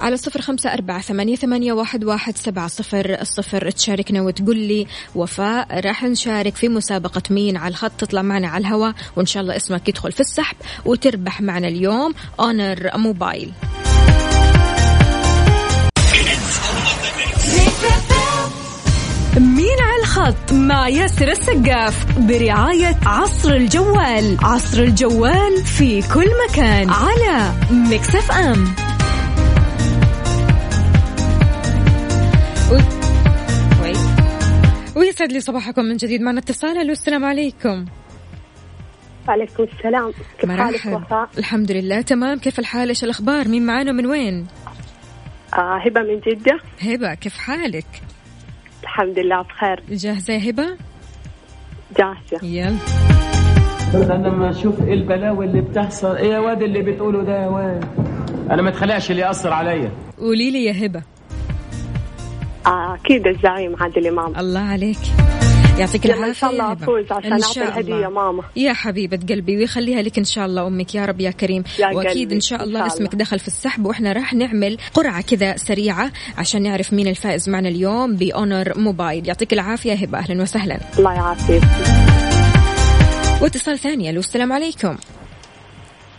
على 0.00 0.16
صفر 0.16 0.40
خمسة 0.40 0.74
أربعة 0.74 1.00
ثمانية, 1.00 1.36
ثمانية 1.36 1.72
واحد, 1.72 2.04
واحد 2.04 2.36
سبعة 2.36 2.66
صفر 2.68 3.16
الصفر 3.20 3.70
تشاركنا 3.70 4.22
وتقول 4.22 4.56
لي 4.56 4.86
وفاء 5.14 5.80
راح 5.80 6.04
نشارك 6.04 6.54
في 6.54 6.68
مسابقة 6.68 7.22
مين 7.30 7.56
على 7.56 7.70
الخط. 7.70 7.92
تطلع 7.98 8.22
معنا 8.22 8.48
على 8.48 8.66
الهواء 8.66 8.94
وإن 9.16 9.26
شاء 9.26 9.42
الله 9.42 9.56
اسمك 9.56 9.88
يدخل 9.88 10.12
في 10.12 10.20
السحب 10.20 10.56
وتربح 10.84 11.40
معنا 11.40 11.68
اليوم. 11.68 12.14
أونر 12.40 12.90
موبايل 12.96 13.52
الخط 20.10 20.52
مع 20.52 20.88
ياسر 20.88 21.28
السقاف 21.28 22.18
برعاية 22.18 22.96
عصر 23.06 23.52
الجوال. 23.52 24.36
عصر 24.42 24.82
الجوال 24.82 25.64
في 25.64 26.02
كل 26.14 26.26
مكان 26.48 26.90
على 26.90 27.52
مكسف 27.70 28.30
أم 28.32 28.64
وي- 33.82 33.94
ويسعد 34.96 35.32
لي 35.32 35.40
صباحكم 35.40 35.84
من 35.84 35.96
جديد 35.96 36.20
معنا 36.22 36.38
اتصال. 36.38 36.78
ألو 36.78 36.92
السلام 36.92 37.24
عليكم. 37.24 37.84
وعليكم 39.28 39.62
السلام. 39.62 40.12
كيف 40.40 40.50
حالك 40.50 40.86
مرحبا 40.86 40.96
وفاء؟ 40.96 41.28
الحمد 41.38 41.72
لله 41.72 42.00
تمام. 42.00 42.38
كيف 42.38 42.58
الحال؟ 42.58 42.88
إيش 42.88 43.04
الأخبار؟ 43.04 43.48
مين 43.48 43.66
معانا 43.66 43.92
من 43.92 44.06
وين؟ 44.06 44.46
آه 45.54 45.78
هبة 45.86 46.00
من 46.00 46.20
جدة. 46.20 46.58
هبة 46.82 47.14
كيف 47.14 47.36
حالك؟ 47.38 47.86
الحمد 48.82 49.18
لله 49.18 49.42
بخير. 49.42 49.82
جاهزه 49.90 50.34
يا 50.34 50.50
هبه 50.50 50.76
جاهزة 51.98 52.46
يلا. 52.46 52.76
أنا 53.94 54.28
لما 54.28 54.50
أشوف 54.50 54.82
إيه 54.82 54.94
البلاوي 54.94 55.46
اللي 55.46 55.60
بتحصل. 55.60 56.16
إيه 56.16 56.32
يا 56.32 56.38
واد 56.38 56.62
اللي 56.62 56.82
بتقوله 56.82 57.22
ده 57.22 57.42
يا 57.42 57.48
واد؟ 57.48 57.84
أنا 58.50 58.62
ما 58.62 58.68
اتخلقش 58.68 59.10
اللي 59.10 59.22
يأثر 59.22 59.52
عليا. 59.52 59.90
قولي 60.18 60.50
لي 60.50 60.64
يا 60.64 60.86
هبة. 60.86 61.02
آه 62.66 62.94
أكيد 62.94 63.26
الزعيم 63.26 63.76
عادل 63.80 64.06
إمام 64.06 64.36
الله 64.36 64.60
عليك. 64.60 64.98
يعطيك 65.80 66.06
العافية. 66.06 66.26
إن 66.26 66.34
شاء 66.34 66.50
الله. 66.50 66.72
أفوز 66.72 67.12
عشان 67.12 67.32
إن 67.32 67.68
الهدية 67.68 67.94
الله. 67.94 68.08
ماما. 68.08 68.42
يا 68.56 68.72
حبيبة 68.72 69.18
قلبي 69.28 69.56
ويخليها 69.56 70.02
لك 70.02 70.18
إن 70.18 70.24
شاء 70.24 70.46
الله 70.46 70.66
أمك 70.66 70.94
يا 70.94 71.04
رب 71.04 71.20
يا 71.20 71.30
كريم. 71.30 71.64
يا 71.78 71.86
قلبي، 71.86 72.34
إن 72.34 72.40
شاء 72.40 72.62
إن 72.62 72.68
الله 72.68 72.80
شاء 72.80 72.86
اسمك 72.86 73.12
الله. 73.12 73.24
دخل 73.24 73.38
في 73.38 73.48
السحب 73.48 73.86
وإحنا 73.86 74.12
راح 74.12 74.34
نعمل 74.34 74.78
قرعة 74.94 75.22
كذا 75.22 75.56
سريعة 75.56 76.12
عشان 76.38 76.62
نعرف 76.62 76.92
مين 76.92 77.08
الفائز 77.08 77.48
معنا 77.48 77.68
اليوم 77.68 78.16
بأونر 78.16 78.78
موبايل 78.78 79.28
يعطيك 79.28 79.52
العافية 79.52 79.92
هبة 79.92 80.18
أهلا 80.18 80.42
وسهلا. 80.42 80.80
الله 80.98 81.12
يعافيك. 81.12 81.62
واتصال 83.42 83.78
ثاني 83.78 84.10
ألو 84.10 84.20
السلام 84.20 84.52
عليكم. 84.52 84.96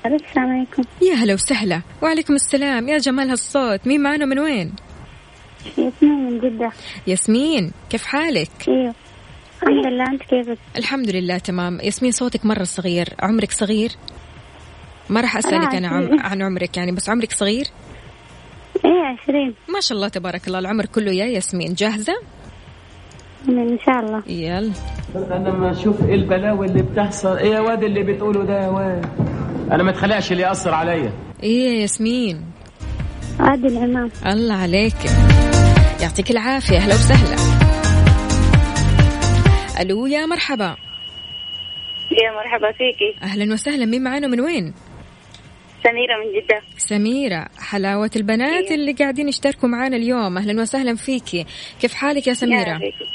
السلام 0.05 0.51
عليكم. 0.51 0.83
يا 1.01 1.13
هلا 1.13 1.33
وسهلا. 1.33 1.81
وعليكم 2.01 2.35
السلام. 2.35 2.89
يا 2.89 2.97
جمال 2.97 3.29
هالصوت. 3.29 3.87
مين 3.87 4.01
معنا 4.01 4.25
من 4.25 4.39
وين؟ 4.39 4.73
ياسمين 5.77 6.25
من 6.25 6.39
جدة. 6.39 6.71
ياسمين 7.07 7.71
كيف 7.89 8.05
حالك؟ 8.05 8.51
أيوه 8.67 8.95
الحمد 9.63 9.85
لله 9.85 10.03
أنت 10.03 10.21
كيفك؟ 10.21 10.57
الحمد 10.77 11.09
لله 11.09 11.37
تمام. 11.37 11.79
ياسمين 11.79 12.11
صوتك 12.11 12.45
مرة 12.45 12.63
صغير. 12.63 13.09
عمرك 13.19 13.51
صغير؟ 13.51 13.91
ما 15.09 15.21
راح 15.21 15.37
أسألك 15.37 15.75
أنا 15.75 15.87
عم... 15.87 16.19
عن 16.19 16.41
عمرك 16.41 16.77
يعني 16.77 16.91
بس 16.91 17.09
عمرك 17.09 17.31
صغير؟ 17.31 17.65
إيه 18.85 18.91
عشرين. 19.21 19.53
ما 19.73 19.79
شاء 19.79 19.95
الله 19.95 20.07
تبارك 20.07 20.47
الله 20.47 20.59
العمر 20.59 20.85
كله 20.85 21.11
يا 21.11 21.25
ياسمين. 21.25 21.73
جاهزة؟ 21.73 22.13
إن 23.49 23.77
شاء 23.85 23.99
الله. 23.99 24.23
يلا. 24.27 24.71
أنا 25.15 25.49
لما 25.49 25.71
أشوف 25.71 26.03
إيه 26.05 26.15
البلاوي 26.15 26.67
اللي 26.67 26.81
بتحصل. 26.81 27.37
إيه 27.37 27.51
يا 27.51 27.59
واد 27.59 27.83
اللي 27.83 28.03
بتقوله 28.03 28.43
ده 28.43 28.63
يا 28.63 28.67
واد؟ 28.67 29.05
أنا 29.71 29.83
ما 29.83 29.91
اتخلقش 29.91 30.31
اللي 30.31 30.43
يأثر 30.43 30.73
عليا. 30.73 31.13
إيه 31.43 31.67
يا 31.67 31.81
ياسمين؟ 31.81 32.45
عادل 33.39 33.77
إمام. 33.77 34.11
الله 34.25 34.55
عليك. 34.55 34.95
يعطيك 36.01 36.31
العافية. 36.31 36.77
أهلا 36.77 36.93
وسهلا. 36.93 37.60
ألو 39.81 40.05
يا 40.05 40.25
مرحبا. 40.25 40.75
يا 42.11 42.31
مرحبا 42.35 42.71
فيكي؟ 42.71 43.15
أهلا 43.23 43.53
وسهلا. 43.53 43.85
مين 43.85 44.03
معانا 44.03 44.27
من 44.27 44.39
وين؟ 44.39 44.73
سميرة 45.83 46.17
من 46.17 46.41
جدة. 46.41 46.61
سميرة 46.77 47.47
حلاوة 47.59 48.11
البنات 48.15 48.63
إيه. 48.71 48.75
اللي 48.75 48.93
قاعدين 48.93 49.27
يشتركوا 49.29 49.69
معانا 49.69 49.95
اليوم. 49.95 50.37
أهلا 50.37 50.61
وسهلا 50.61 50.95
فيكي. 50.95 51.45
كيف 51.81 51.93
حالك 51.93 52.27
يا 52.27 52.33
سميرة؟ 52.33 52.77
فيكي. 52.77 53.05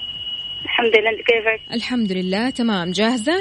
الحمد 0.65 0.99
لله 0.99 1.11
أنت 1.11 1.19
كيفك؟ 1.19 1.75
الحمد 1.75 2.13
لله 2.13 2.51
تمام. 2.51 2.91
جاهزة؟ 2.91 3.37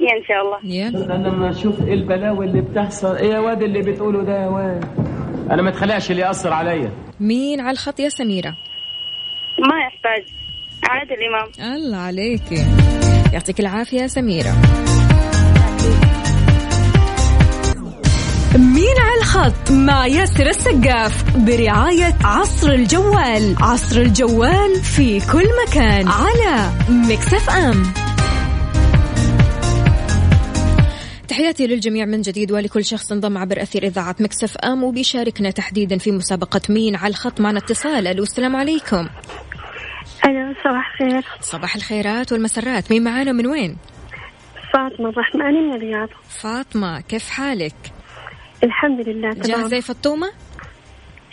يا 0.00 0.12
إن 0.16 0.24
شاء 0.28 0.42
الله. 0.42 0.76
يلا. 0.76 1.14
أنا 1.14 1.28
لما 1.28 1.50
أشوف 1.50 1.82
إيه 1.82 1.94
البلاوي 1.94 2.46
اللي 2.46 2.60
بتحصل. 2.60 3.16
إيه 3.16 3.28
يا 3.30 3.38
واد 3.38 3.62
اللي 3.62 3.80
بتقوله 3.92 4.24
ده 4.24 4.42
يا 4.42 4.46
واد؟ 4.48 4.84
أنا 5.50 5.62
ما 5.62 5.70
اتخلقش 5.70 6.10
اللي 6.10 6.22
يأثر 6.22 6.52
عليا. 6.52 6.92
مين 7.20 7.60
على 7.60 7.70
الخط 7.70 8.00
يا 8.00 8.08
سميرة؟ 8.08 8.56
ما 9.58 9.78
يحتاج. 9.86 10.33
عادل 10.84 11.16
إمام. 11.28 11.76
الله 11.76 11.96
عليكي 11.96 12.66
يعطيك 13.32 13.60
العافية 13.60 14.06
سميرة. 14.06 14.54
مين 18.58 18.96
على 18.98 19.18
الخط 19.20 19.70
مع 19.70 20.06
ياسر 20.06 20.46
السقاف 20.46 21.36
برعاية 21.36 22.14
عصر 22.24 22.70
الجوال. 22.70 23.56
عصر 23.60 24.00
الجوال 24.00 24.82
في 24.82 25.20
كل 25.32 25.44
مكان 25.66 26.08
على 26.08 26.70
مكسف 26.88 27.50
أم. 27.50 27.82
تحياتي 31.28 31.66
للجميع 31.66 32.04
من 32.04 32.20
جديد 32.20 32.52
ولكل 32.52 32.84
شخص 32.84 33.12
انضم 33.12 33.38
عبر 33.38 33.62
أثير 33.62 33.86
إذاعة 33.86 34.16
مكسف 34.20 34.56
أم. 34.56 34.84
وبيشاركنا 34.84 35.50
تحديدا 35.50 35.98
في 35.98 36.12
مسابقة 36.12 36.60
مين 36.68 36.96
على 36.96 37.10
الخط 37.10 37.40
معنا 37.40 37.58
اتصال. 37.58 38.06
ألو 38.06 38.22
السلام 38.22 38.56
عليكم. 38.56 39.08
ألو 40.26 40.54
صباح 40.64 41.00
الخير. 41.00 41.24
صباح 41.40 41.76
الخيرات 41.76 42.32
والمسرات. 42.32 42.92
مين 42.92 43.04
معانا 43.04 43.32
من 43.32 43.46
وين؟ 43.46 43.76
فاطمة 44.74 45.08
الرحماني 45.08 45.60
من 45.60 45.74
الرياض. 45.74 46.08
فاطمة 46.28 47.00
كيف 47.00 47.28
حالك؟ 47.28 47.74
الحمد 48.64 49.08
لله 49.08 49.32
تمام. 49.32 49.46
جاهزة 49.46 49.80
فطومة؟ 49.80 50.30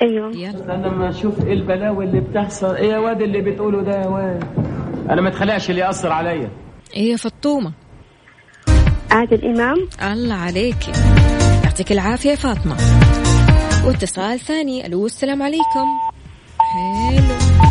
أيوة. 0.01 0.31
يلا. 0.35 0.75
أنا 0.75 0.87
لما 0.87 1.09
أشوف 1.09 1.45
إيه 1.45 1.53
البلاوي 1.53 2.05
اللي 2.05 2.19
بتحصل. 2.19 2.75
إيه 2.75 2.89
يا 2.89 2.97
واد 2.97 3.21
اللي 3.21 3.41
بتقوله 3.41 3.81
ده 3.81 4.01
يا 4.01 4.07
واد؟ 4.07 4.43
أنا 5.09 5.21
ما 5.21 5.29
اتخلقش 5.29 5.69
اللي 5.69 5.81
يأثر 5.81 6.11
عليا. 6.11 6.51
إيه 6.95 7.11
يا 7.11 7.17
فطومة؟ 7.17 7.71
عادل 9.11 9.45
إمام. 9.45 9.87
الله 10.13 10.35
عليكي 10.35 10.91
يعطيك 11.63 11.91
العافية 11.91 12.29
يا 12.29 12.35
فاطمة. 12.35 12.75
واتصال 13.85 14.39
ثاني. 14.39 14.85
ألو 14.85 15.05
السلام 15.05 15.43
عليكم. 15.43 15.87
حلو 16.59 17.70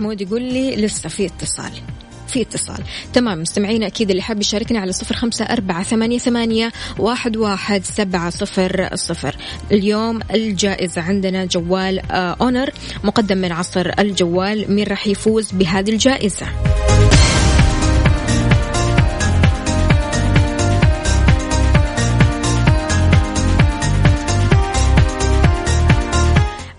محمود 0.00 0.20
يقول 0.20 0.42
لي 0.42 0.76
لسه 0.76 1.08
في 1.08 1.26
اتصال 1.26 1.72
في 2.28 2.42
اتصال. 2.42 2.84
تمام 3.12 3.40
مستمعينا 3.40 3.86
أكيد 3.86 4.10
اللي 4.10 4.22
حاب 4.22 4.40
يشاركني 4.40 4.78
على 4.78 4.92
صفر 4.92 5.14
خمسة 5.14 5.44
أربعة 5.44 5.82
ثمانية, 5.82 6.18
ثمانية 6.18 6.72
واحد, 6.98 7.36
واحد 7.36 7.84
سبعة 7.84 8.30
صفر 8.30 8.88
صفر. 8.94 9.36
اليوم 9.72 10.20
الجائزة 10.34 11.02
عندنا 11.02 11.44
جوال 11.44 11.98
آه 12.10 12.36
أونر 12.40 12.70
مقدم 13.04 13.38
من 13.38 13.52
عصر 13.52 13.90
الجوال. 13.98 14.72
مين 14.72 14.86
راح 14.86 15.06
يفوز 15.06 15.52
بهذه 15.52 15.90
الجائزة؟ 15.90 16.46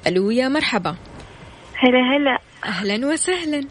ألو 0.07 0.31
يا 0.31 0.47
مرحبا. 0.47 0.95
هلا 1.83 1.99
هلا. 1.99 2.37
أهلا 2.65 3.07
وسهلا. 3.07 3.67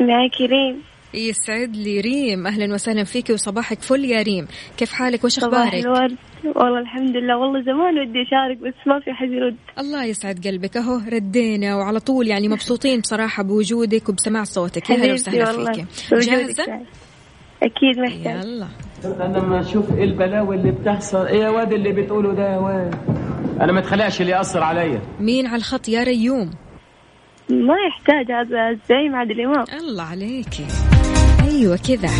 معك 0.00 0.40
ريم. 0.40 0.82
يسعد 1.14 1.76
لي 1.76 2.00
ريم. 2.00 2.46
أهلا 2.46 2.74
وسهلا 2.74 3.04
فيك 3.04 3.30
وصباحك 3.30 3.82
فل 3.82 4.04
يا 4.04 4.22
ريم. 4.22 4.46
كيف 4.76 4.92
حالك؟ 4.92 5.24
وش 5.24 5.38
الورد. 5.38 6.16
والله 6.44 6.80
الحمد 6.80 7.16
لله. 7.16 7.36
والله 7.38 7.62
زمان 7.62 7.98
ودي 7.98 8.22
أشارك 8.22 8.58
بس 8.58 8.86
ما 8.86 9.00
في 9.00 9.12
حد 9.12 9.28
يرد. 9.28 9.56
الله 9.78 10.04
يسعد 10.04 10.46
قلبك. 10.46 10.76
أهو 10.76 11.00
ردينا 11.08 11.76
وعلى 11.76 12.00
طول 12.00 12.28
يعني 12.28 12.48
مبسوطين 12.48 13.00
بصراحة 13.00 13.42
بوجودك 13.42 14.08
وبسماع 14.08 14.44
صوتك. 14.44 14.90
يا 14.90 14.96
هلا 14.96 15.12
وسهلا 15.12 15.52
فيك؟ 15.52 15.86
سعد. 16.50 16.86
أكيد 17.62 17.98
محتاج. 17.98 18.44
يلا. 18.44 18.68
أنا 19.04 19.38
لما 19.38 19.60
أشوف 19.60 19.92
إيه 19.92 20.04
البلاوي 20.04 20.56
اللي 20.56 20.72
بتحصل. 20.72 21.26
إيه 21.26 21.38
يا 21.40 21.48
واد 21.48 21.72
اللي 21.72 21.92
بتقوله 21.92 22.34
ده 22.34 22.52
يا 22.52 22.58
واد؟ 22.58 22.94
أنا 23.60 23.72
ما 23.72 23.80
اتخلقش 23.80 24.20
اللي 24.20 24.32
يأثر 24.32 24.62
عليا. 24.62 25.02
مين 25.20 25.46
على 25.46 25.56
الخط؟ 25.56 25.88
يا 25.88 26.02
ريوم. 26.02 26.50
ما 27.48 27.74
يحتاج 27.88 28.32
هذا 28.32 28.70
الزعيم 28.70 29.14
عادل 29.14 29.40
إمام. 29.40 29.64
الله 29.80 30.02
عليكي 30.02 30.66
أيوة 31.48 31.76
كذا. 31.76 32.10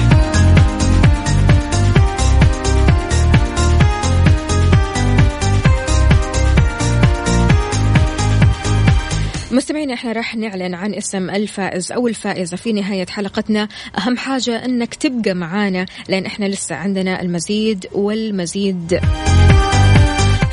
مستمعينا 9.52 9.94
إحنا 9.94 10.12
راح 10.12 10.36
نعلن 10.36 10.74
عن 10.74 10.94
اسم 10.94 11.30
الفائز 11.30 11.92
أو 11.92 12.08
الفائزة 12.08 12.56
في 12.56 12.72
نهاية 12.72 13.06
حلقتنا. 13.06 13.68
أهم 13.98 14.16
حاجة 14.16 14.64
إنك 14.64 14.94
تبقى 14.94 15.34
معانا 15.34 15.86
لأن 16.08 16.26
إحنا 16.26 16.46
لسه 16.46 16.76
عندنا 16.76 17.22
المزيد 17.22 17.86
والمزيد. 17.92 19.00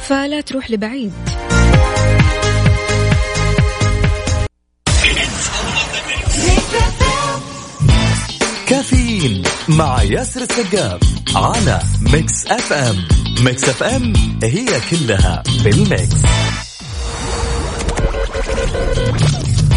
فلا 0.08 0.42
تروح 0.42 0.72
لبعيد. 0.72 1.14
كافيين 8.72 9.44
مع 9.68 10.04
ياسر 10.04 10.42
السقاف 10.42 11.00
على 11.36 11.82
Mix 12.02 12.48
FM. 12.48 13.08
Mix 13.44 13.70
FM 13.70 14.14
هي 14.44 14.66
كلها 14.92 15.44
بال 15.64 15.81
mix. 15.81 16.16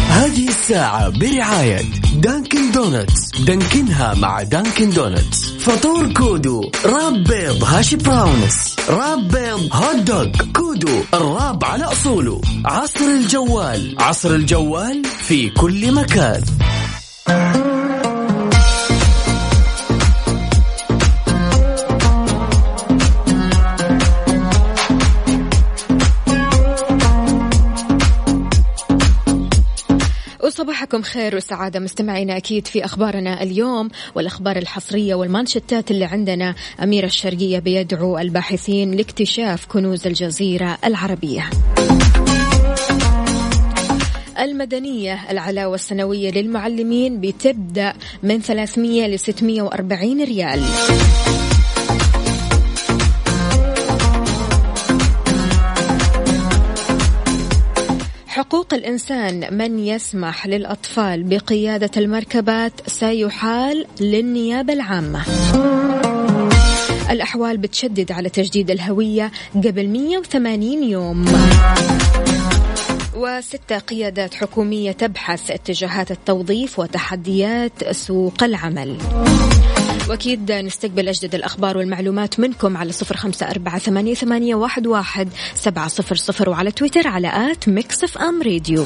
هذه 0.09 0.47
الساعة 0.47 1.09
برعاية 1.09 1.81
Dunkin' 2.15 2.71
Donuts. 2.71 3.31
دانكنها 3.39 4.13
مع 4.13 4.43
Dunkin' 4.43 4.89
Donuts. 4.89 5.45
فطور 5.59 6.13
كودو 6.13 6.71
wrap 6.85 7.23
بيض 7.23 7.63
hash 7.63 7.93
browns. 7.93 8.75
wrap 8.89 9.27
بيض 9.27 9.69
hot 9.71 9.95
dog. 9.95 10.27
كودو 10.55 11.03
ال 11.13 11.23
wrap 11.23 11.63
على 11.63 11.83
أصوله. 11.83 12.41
عصر 12.65 13.05
الجوال. 13.05 13.95
عصر 13.99 14.29
الجوال 14.29 15.05
في 15.27 15.49
كل 15.49 15.93
مكان. 15.93 16.43
وصباحكم 30.95 31.19
خير 31.19 31.35
وسعادة 31.35 31.79
مستمعينا 31.79 32.37
أكيد 32.37 32.67
في 32.67 32.85
أخبارنا 32.85 33.43
اليوم 33.43 33.89
والأخبار 34.15 34.57
الحصرية 34.57 35.15
والمانشتات 35.15 35.91
اللي 35.91 36.05
عندنا. 36.05 36.55
أمير 36.83 37.03
الشرقية 37.03 37.59
بيدعو 37.59 38.17
الباحثين 38.17 38.91
لاكتشاف 38.91 39.65
كنوز 39.65 40.07
الجزيرة 40.07 40.77
العربية. 40.85 41.49
المدنية 44.39 45.31
العلاوة 45.31 45.75
السنوية 45.75 46.31
للمعلمين 46.31 47.21
بتبدأ 47.21 47.93
من 48.23 48.41
300 48.41 49.07
ل 49.07 49.19
640 49.19 50.23
ريال. 50.23 50.63
حقوق 58.65 58.73
الإنسان 58.73 59.57
من 59.57 59.79
يسمح 59.79 60.47
للأطفال 60.47 61.23
بقيادة 61.23 61.91
المركبات 61.97 62.71
سيحال 62.87 63.85
للنيابة 63.99 64.73
العامة. 64.73 65.25
الأحوال 67.09 67.57
بتشدد 67.57 68.11
على 68.11 68.29
تجديد 68.29 68.71
الهوية 68.71 69.31
قبل 69.55 69.87
180 69.89 70.83
يوم. 70.83 71.25
وستة 73.15 73.77
قيادات 73.77 74.33
حكومية 74.33 74.91
تبحث 74.91 75.51
اتجاهات 75.51 76.11
التوظيف 76.11 76.79
وتحديات 76.79 77.91
سوق 77.91 78.43
العمل. 78.43 78.97
وأكيد 80.09 80.51
نستقبل 80.51 81.07
أجدد 81.07 81.35
الأخبار 81.35 81.77
والمعلومات 81.77 82.39
منكم 82.39 82.77
على 82.77 82.91
صفر 82.91 83.17
خمسة 83.17 83.49
أربعة 83.49 83.79
ثمانية, 83.79 84.13
ثمانية 84.13 84.55
واحد, 84.55 84.87
واحد 84.87 85.29
سبعة 85.55 85.87
صفر 85.87 86.15
صفر 86.15 86.49
وعلى 86.49 86.71
تويتر 86.71 87.07
على 87.07 87.51
at 87.51 87.69
Mix 87.69 88.03
FM 88.03 88.41
Radio. 88.43 88.85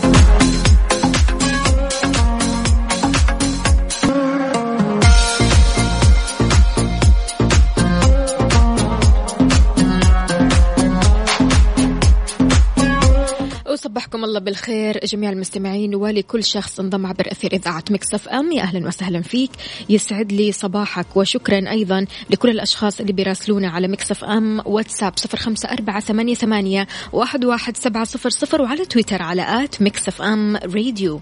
وصبحكم 14.19 14.23
الله 14.23 14.39
بالخير. 14.39 14.99
جميع 15.05 15.29
المستمعين 15.29 15.95
ولكل 15.95 16.43
شخص 16.43 16.79
انضم 16.79 17.05
عبر 17.05 17.31
أثير 17.31 17.53
إذاعة 17.53 17.83
Mix 17.89 18.27
FM. 18.27 18.51
يا 18.51 18.61
أهلا 18.61 18.87
وسهلا 18.87 19.21
فيك. 19.21 19.51
يسعد 19.89 20.31
لي 20.31 20.51
صباحك 20.51 21.17
وشكرا 21.17 21.71
أيضا 21.71 22.05
لكل 22.29 22.49
الأشخاص 22.49 22.99
اللي 22.99 23.13
بيراسلونا 23.13 23.69
على 23.69 23.87
Mix 23.87 24.23
FM. 24.23 24.61
واتساب 24.65 25.13
صفر 25.15 25.37
خمسة 25.37 25.69
أربعة 25.69 25.99
ثمانية, 25.99 26.35
ثمانية 26.35 26.87
واحد, 27.13 27.45
واحد 27.45 27.77
سبعة 27.77 28.03
صفر 28.03 28.29
صفر 28.29 28.61
وعلى 28.61 28.85
تويتر 28.85 29.21
على 29.21 29.63
آت 29.63 29.81
مكسف 29.81 30.21
أم 30.21 30.55
راديو. 30.55 31.21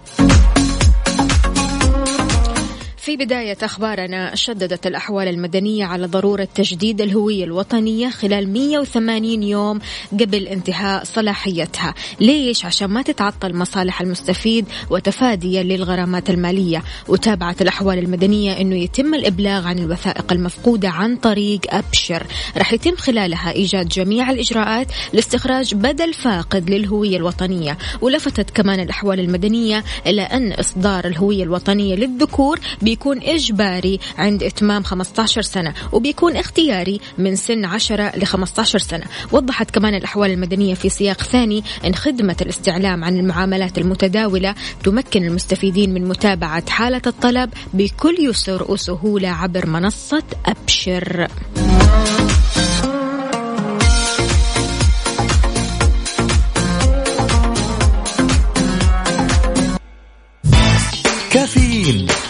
في 3.08 3.16
بداية 3.16 3.56
أخبارنا 3.62 4.34
شددت 4.34 4.86
الأحوال 4.86 5.28
المدنية 5.28 5.84
على 5.84 6.06
ضرورة 6.06 6.48
تجديد 6.54 7.00
الهوية 7.00 7.44
الوطنية 7.44 8.08
خلال 8.08 8.52
180 8.52 9.42
يوم 9.42 9.78
قبل 10.12 10.46
انتهاء 10.46 11.04
صلاحيتها. 11.04 11.94
ليش؟ 12.20 12.64
عشان 12.64 12.90
ما 12.90 13.02
تتعطل 13.02 13.54
مصالح 13.54 14.00
المستفيد 14.00 14.66
وتفاديا 14.90 15.62
للغرامات 15.62 16.30
المالية. 16.30 16.82
وتابعت 17.08 17.62
الأحوال 17.62 17.98
المدنية 17.98 18.60
أنه 18.60 18.76
يتم 18.76 19.14
الإبلاغ 19.14 19.66
عن 19.66 19.78
الوثائق 19.78 20.32
المفقودة 20.32 20.88
عن 20.88 21.16
طريق 21.16 21.60
أبشر. 21.68 22.26
رح 22.56 22.72
يتم 22.72 22.96
خلالها 22.96 23.52
إيجاد 23.52 23.88
جميع 23.88 24.30
الإجراءات 24.30 24.86
لاستخراج 25.12 25.74
بدل 25.74 26.14
فاقد 26.14 26.70
للهوية 26.70 27.16
الوطنية. 27.16 27.78
ولفتت 28.00 28.50
كمان 28.50 28.80
الأحوال 28.80 29.20
المدنية 29.20 29.84
إلى 30.06 30.22
أن 30.22 30.52
إصدار 30.52 31.06
الهوية 31.06 31.42
الوطنية 31.42 31.94
للذكور 31.94 32.60
بيكون 32.82 32.97
إجباري 33.06 34.00
عند 34.18 34.42
إتمام 34.42 34.82
15 34.82 35.42
سنة 35.42 35.74
وبيكون 35.92 36.36
اختياري 36.36 37.00
من 37.18 37.36
سن 37.36 37.64
10 37.64 38.16
ل 38.16 38.24
15 38.24 38.78
سنة. 38.78 39.04
وضحت 39.32 39.70
كمان 39.70 39.94
الأحوال 39.94 40.30
المدنية 40.30 40.74
في 40.74 40.88
سياق 40.88 41.22
ثاني 41.22 41.64
أن 41.84 41.94
خدمة 41.94 42.36
الاستعلام 42.40 43.04
عن 43.04 43.16
المعاملات 43.16 43.78
المتداولة 43.78 44.54
تمكن 44.84 45.24
المستفيدين 45.24 45.94
من 45.94 46.08
متابعة 46.08 46.70
حالة 46.70 47.02
الطلب 47.06 47.50
بكل 47.74 48.16
يسر 48.20 48.72
وسهولة 48.72 49.28
عبر 49.28 49.66
منصة 49.66 50.22
أبشر. 50.46 51.28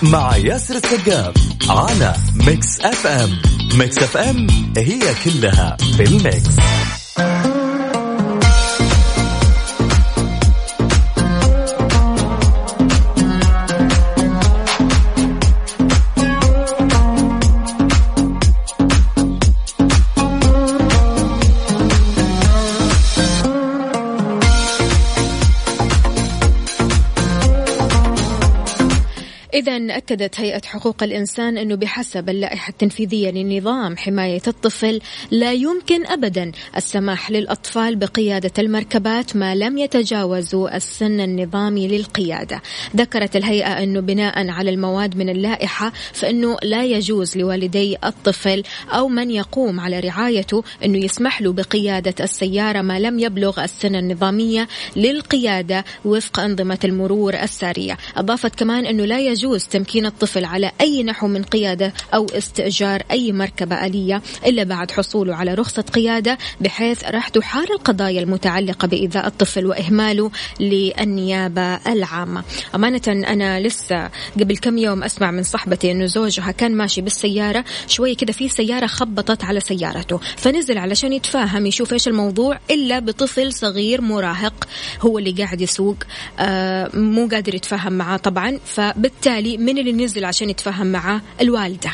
مع 0.02 0.36
ياسر 0.36 0.74
السقاف 0.74 1.34
على 1.68 2.14
Mix 2.34 2.80
FM 2.80 3.30
Mix 3.78 3.98
FM 3.98 4.46
هي 4.76 5.00
كلها 5.24 5.76
في 5.96 6.02
ال 6.02 6.13
mix. 6.13 6.56
إذا 29.68 29.96
أكدت 29.96 30.40
هيئة 30.40 30.60
حقوق 30.64 31.02
الإنسان 31.02 31.58
أنه 31.58 31.74
بحسب 31.74 32.28
اللائحة 32.28 32.70
التنفيذية 32.70 33.30
لنظام 33.30 33.96
حماية 33.96 34.42
الطفل 34.46 35.00
لا 35.30 35.52
يمكن 35.52 36.06
أبدا 36.06 36.52
السماح 36.76 37.30
للأطفال 37.30 37.96
بقيادة 37.96 38.52
المركبات 38.58 39.36
ما 39.36 39.54
لم 39.54 39.78
يتجاوزوا 39.78 40.76
السن 40.76 41.20
النظامي 41.20 41.88
للقيادة. 41.88 42.62
ذكرت 42.96 43.36
الهيئة 43.36 43.82
أنه 43.82 44.00
بناء 44.00 44.48
على 44.48 44.70
المواد 44.70 45.16
من 45.16 45.28
اللائحة 45.28 45.92
فإنه 46.12 46.56
لا 46.62 46.84
يجوز 46.84 47.36
لوالدي 47.36 47.96
الطفل 48.04 48.62
أو 48.90 49.08
من 49.08 49.30
يقوم 49.30 49.80
على 49.80 50.00
رعايته 50.00 50.64
أنه 50.84 50.98
يسمح 50.98 51.42
له 51.42 51.52
بقيادة 51.52 52.14
السيارة 52.20 52.82
ما 52.82 52.98
لم 52.98 53.18
يبلغ 53.18 53.64
السن 53.64 53.96
النظامية 53.96 54.68
للقيادة 54.96 55.84
وفق 56.04 56.40
أنظمة 56.40 56.78
المرور 56.84 57.34
السارية. 57.34 57.98
أضافت 58.16 58.54
كمان 58.54 58.86
أنه 58.86 59.04
لا 59.04 59.20
يجوز 59.20 59.57
يجوز 59.58 59.68
تمكين 59.68 60.06
الطفل 60.06 60.44
على 60.44 60.72
أي 60.80 61.02
نحو 61.02 61.26
من 61.26 61.42
قيادة 61.42 61.92
أو 62.14 62.26
استئجار 62.26 63.02
أي 63.10 63.32
مركبة 63.32 63.86
آلية 63.86 64.22
إلا 64.46 64.64
بعد 64.64 64.90
حصوله 64.90 65.34
على 65.34 65.54
رخصة 65.54 65.82
قيادة 65.82 66.38
بحيث 66.60 67.04
راح 67.04 67.28
تحار 67.28 67.66
القضايا 67.70 68.20
المتعلقة 68.20 68.88
بإيذاء 68.88 69.26
الطفل 69.26 69.66
وإهماله 69.66 70.30
للنيابة 70.60 71.74
العامة. 71.74 72.42
أمانة 72.74 73.00
أنا 73.08 73.60
لسه 73.60 74.10
قبل 74.40 74.56
كم 74.56 74.78
يوم 74.78 75.02
أسمع 75.02 75.30
من 75.30 75.42
صاحبتي 75.42 75.90
أنه 75.92 76.06
زوجها 76.06 76.50
كان 76.50 76.74
ماشي 76.74 77.00
بالسيارة 77.00 77.64
شوي 77.86 78.14
كذا 78.14 78.32
في 78.32 78.48
سيارة 78.48 78.86
خبطت 78.86 79.44
على 79.44 79.60
سيارته 79.60 80.20
فنزل 80.36 80.78
علشان 80.78 81.12
يتفاهم 81.12 81.66
يشوف 81.66 81.92
إيش 81.92 82.08
الموضوع 82.08 82.58
إلا 82.70 82.98
بطفل 82.98 83.52
صغير 83.52 84.00
مراهق 84.00 84.68
هو 85.00 85.18
اللي 85.18 85.32
قاعد 85.32 85.60
يسوق 85.60 85.96
آه 86.38 86.90
مو 86.94 87.28
قادر 87.28 87.54
يتفاهم 87.54 87.92
معاه 87.92 88.16
طبعا 88.16 88.58
فبالتالي 88.64 89.37
بالتالي 89.38 89.56
من 89.58 89.78
اللي 89.78 89.92
نزل 89.92 90.24
عشان 90.24 90.50
يتفاهم 90.50 90.86
معاه 90.86 91.20
الوالدة. 91.40 91.90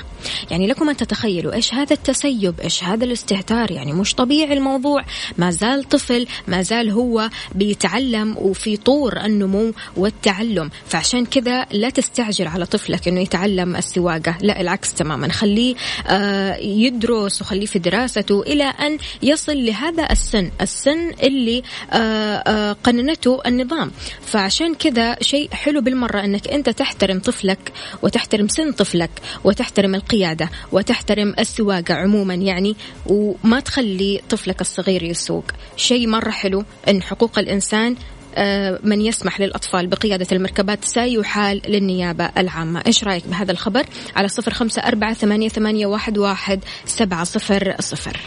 يعني 0.50 0.66
لكم 0.66 0.88
أن 0.88 0.96
تتخيلوا 0.96 1.54
إيش 1.54 1.74
هذا 1.74 1.92
التسيب 1.92 2.60
إيش 2.60 2.84
هذا 2.84 3.04
الاستهتار؟ 3.04 3.70
يعني 3.70 3.92
مش 3.92 4.14
طبيعي 4.14 4.52
الموضوع. 4.52 5.04
ما 5.38 5.50
زال 5.50 5.84
طفل 5.84 6.26
ما 6.48 6.62
زال 6.62 6.90
هو 6.90 7.30
بيتعلم 7.54 8.36
وفي 8.38 8.76
طور 8.76 9.20
النمو 9.24 9.72
والتعلم. 9.96 10.70
فعشان 10.86 11.26
كذا 11.26 11.66
لا 11.72 11.90
تستعجل 11.90 12.46
على 12.46 12.66
طفلك 12.66 13.08
أنه 13.08 13.20
يتعلم 13.20 13.76
السواقة. 13.76 14.36
لا 14.40 14.60
العكس 14.60 14.94
تماما. 14.94 15.32
خليه 15.32 15.74
آه 16.06 16.56
يدرس 16.56 17.42
وخليه 17.42 17.66
في 17.66 17.78
دراسته 17.78 18.42
إلى 18.42 18.64
أن 18.64 18.98
يصل 19.22 19.66
لهذا 19.66 20.08
السن 20.10 20.50
السن 20.60 21.10
اللي 21.22 21.62
آه 21.92 21.96
آه 21.96 22.72
قننته 22.72 23.40
النظام. 23.46 23.90
فعشان 24.26 24.74
كذا 24.74 25.16
شيء 25.22 25.48
حلو 25.52 25.80
بالمرة 25.80 26.24
أنك 26.24 26.48
أنت 26.48 26.70
تحترم 26.70 27.18
طفلك 27.18 27.72
وتحترم 28.02 28.48
سن 28.48 28.72
طفلك 28.72 29.10
وتحترم 29.44 29.94
القيادة 30.14 30.50
وتحترم 30.72 31.34
السواقة 31.38 31.94
عموما 31.94 32.34
يعني 32.34 32.76
وما 33.06 33.60
تخلي 33.60 34.20
طفلك 34.30 34.60
الصغير 34.60 35.02
يسوق. 35.02 35.44
شيء 35.76 36.08
مرة 36.08 36.30
حلو 36.30 36.64
أن 36.88 37.02
حقوق 37.02 37.38
الإنسان 37.38 37.96
آه، 38.36 38.78
من 38.82 39.00
يسمح 39.00 39.40
للأطفال 39.40 39.86
بقيادة 39.86 40.26
المركبات 40.32 40.84
سيحال 40.84 41.62
للنيابة 41.68 42.30
العامة. 42.38 42.82
إيش 42.86 43.04
رأيك 43.04 43.28
بهذا 43.28 43.52
الخبر؟ 43.52 43.84
على 44.16 44.28
صفر 44.28 44.52
خمسة 44.52 44.82
أربعة 44.82 45.14
ثمانية, 45.14 45.86
واحد 45.86 46.60
سبعة 46.86 47.24
صفر 47.24 47.74
صفر. 47.80 48.20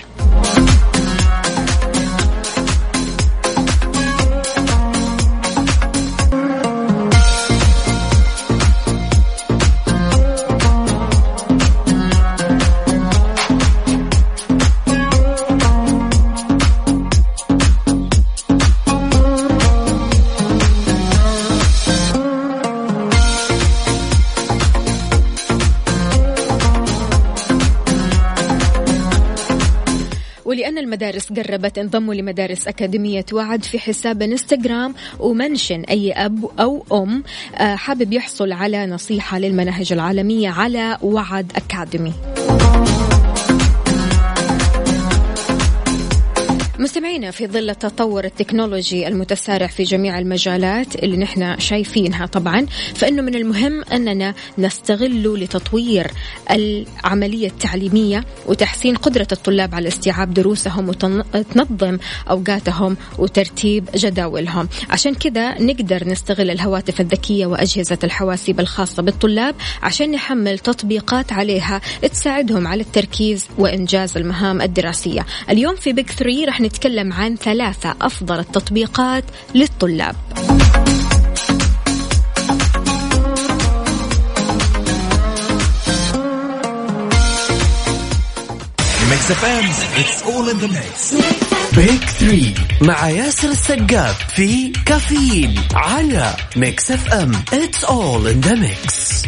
المدارس 30.88 31.34
قربت 31.34 31.78
انضموا 31.78 32.14
لمدارس 32.14 32.68
أكاديمية 32.68 33.26
وعد 33.34 33.64
في 33.64 33.80
حساب 33.80 34.22
إنستغرام 34.22 34.94
و 35.20 35.27
mention 35.28 35.82
أي 35.82 36.12
أب 36.12 36.46
أو 36.60 36.86
أم 36.92 37.24
آه، 37.56 37.76
حابب 37.76 38.14
يحصل 38.14 38.52
على 38.52 38.86
نصيحة 38.86 39.40
للمناهج 39.40 39.94
العالمية 39.94 40.50
على 40.50 40.98
وعد 41.02 41.52
academy. 41.56 42.14
مستمعينا 46.80 47.32
في 47.32 47.48
ظل 47.48 47.70
التطور 47.70 48.26
التكنولوجي 48.26 49.08
المتسارع 49.08 49.68
في 49.68 49.84
جميع 49.84 50.20
المجالات 50.20 50.96
اللي 50.96 51.18
نحن 51.18 51.60
شايفينها 51.60 52.26
طبعا 52.26 52.66
فإنه 52.96 53.22
من 53.22 53.36
المهم 53.36 53.84
أننا 53.84 54.34
نستغله 54.58 55.38
لتطوير 55.38 56.12
العملية 56.52 57.48
التعليمية 57.48 58.26
وتحسين 58.46 58.96
قدرة 58.96 59.28
الطلاب 59.32 59.76
على 59.76 59.88
استيعاب 59.88 60.34
دروسهم 60.34 60.90
وتنظم 60.90 61.98
أوقاتهم 62.30 62.98
وترتيب 63.20 63.90
جداولهم. 63.96 64.70
عشان 64.90 65.14
كذا 65.14 65.62
نقدر 65.62 66.08
نستغل 66.08 66.52
الهواتف 66.52 67.02
الذكية 67.02 67.46
وأجهزة 67.46 68.00
الحواسيب 68.04 68.60
الخاصة 68.60 69.04
بالطلاب 69.04 69.56
عشان 69.84 70.12
نحمل 70.12 70.60
تطبيقات 70.60 71.34
عليها 71.34 71.82
تساعدهم 72.12 72.68
على 72.68 72.82
التركيز 72.82 73.46
وإنجاز 73.58 74.18
المهام 74.18 74.62
الدراسية. 74.62 75.26
اليوم 75.50 75.76
في 75.76 75.94
بيك 75.94 76.12
3 76.12 76.46
رح 76.46 76.62
نتكلم 76.68 77.14
عن 77.14 77.36
ثلاثة 77.36 77.96
أفضل 78.02 78.40
التطبيقات 78.40 79.24
للطلاب. 79.56 80.16
ميكس 89.10 89.32
اف 89.32 89.46
ام 89.46 89.66
اتس 90.00 90.24
اول 90.24 90.50
ان 90.50 90.58
ذا 90.58 90.68
ميكس 90.68 91.14
بيك 91.76 92.04
3 92.04 92.54
مع 92.82 93.10
ياسر 93.10 93.50
السقاف 93.50 94.34
في 94.36 94.72
كافيين 94.86 95.56
على 95.74 96.34
ميكس 96.56 96.92
اف 96.92 97.14
ام 97.14 97.32
اتس 97.54 97.84
اول 97.84 98.28
ان 98.28 98.42
ذا 98.42 98.56
ميكس 98.56 99.24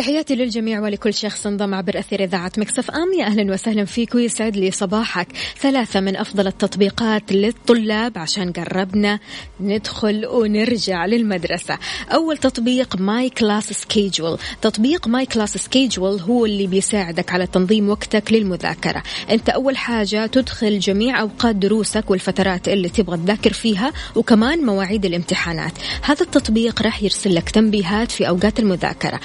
تحياتي 0.00 0.34
للجميع 0.34 0.80
ولكل 0.80 1.14
شخص 1.14 1.46
انضم 1.46 1.74
عبر 1.74 1.98
أثير 1.98 2.24
إذاعة 2.24 2.52
Mix 2.58 2.90
FM. 2.90 3.12
يا 3.18 3.24
أهلا 3.26 3.52
وسهلا 3.52 3.84
فيك 3.84 4.14
ويسعد 4.14 4.56
لي 4.56 4.70
صباحك. 4.70 5.28
ثلاثة 5.58 6.00
من 6.00 6.16
أفضل 6.16 6.46
التطبيقات 6.46 7.32
للطلاب 7.32 8.18
عشان 8.18 8.52
قربنا 8.52 9.18
ندخل 9.60 10.26
ونرجع 10.26 11.06
للمدرسة. 11.06 11.78
أول 12.08 12.36
تطبيق 12.36 12.96
My 12.96 13.30
Class 13.30 13.72
Schedule 13.72 14.38
تطبيق 14.62 15.08
My 15.08 15.26
Class 15.26 15.56
Schedule 15.56 16.20
هو 16.20 16.46
اللي 16.46 16.66
بيساعدك 16.66 17.32
على 17.32 17.46
تنظيم 17.46 17.88
وقتك 17.88 18.32
للمذاكرة. 18.32 19.02
أنت 19.30 19.48
أول 19.48 19.76
حاجة 19.76 20.26
تدخل 20.26 20.78
جميع 20.78 21.20
أوقات 21.20 21.56
دروسك 21.56 22.10
والفترات 22.10 22.68
اللي 22.68 22.88
تبغى 22.88 23.16
تذاكر 23.16 23.52
فيها 23.52 23.92
وكمان 24.16 24.66
مواعيد 24.66 25.04
الامتحانات. 25.04 25.72
هذا 26.02 26.22
التطبيق 26.22 26.82
راح 26.82 27.02
يرسل 27.02 27.34
لك 27.34 27.50
تنبيهات 27.50 28.10
في 28.10 28.28
أوقات 28.28 28.60
المذاكرة 28.60 29.20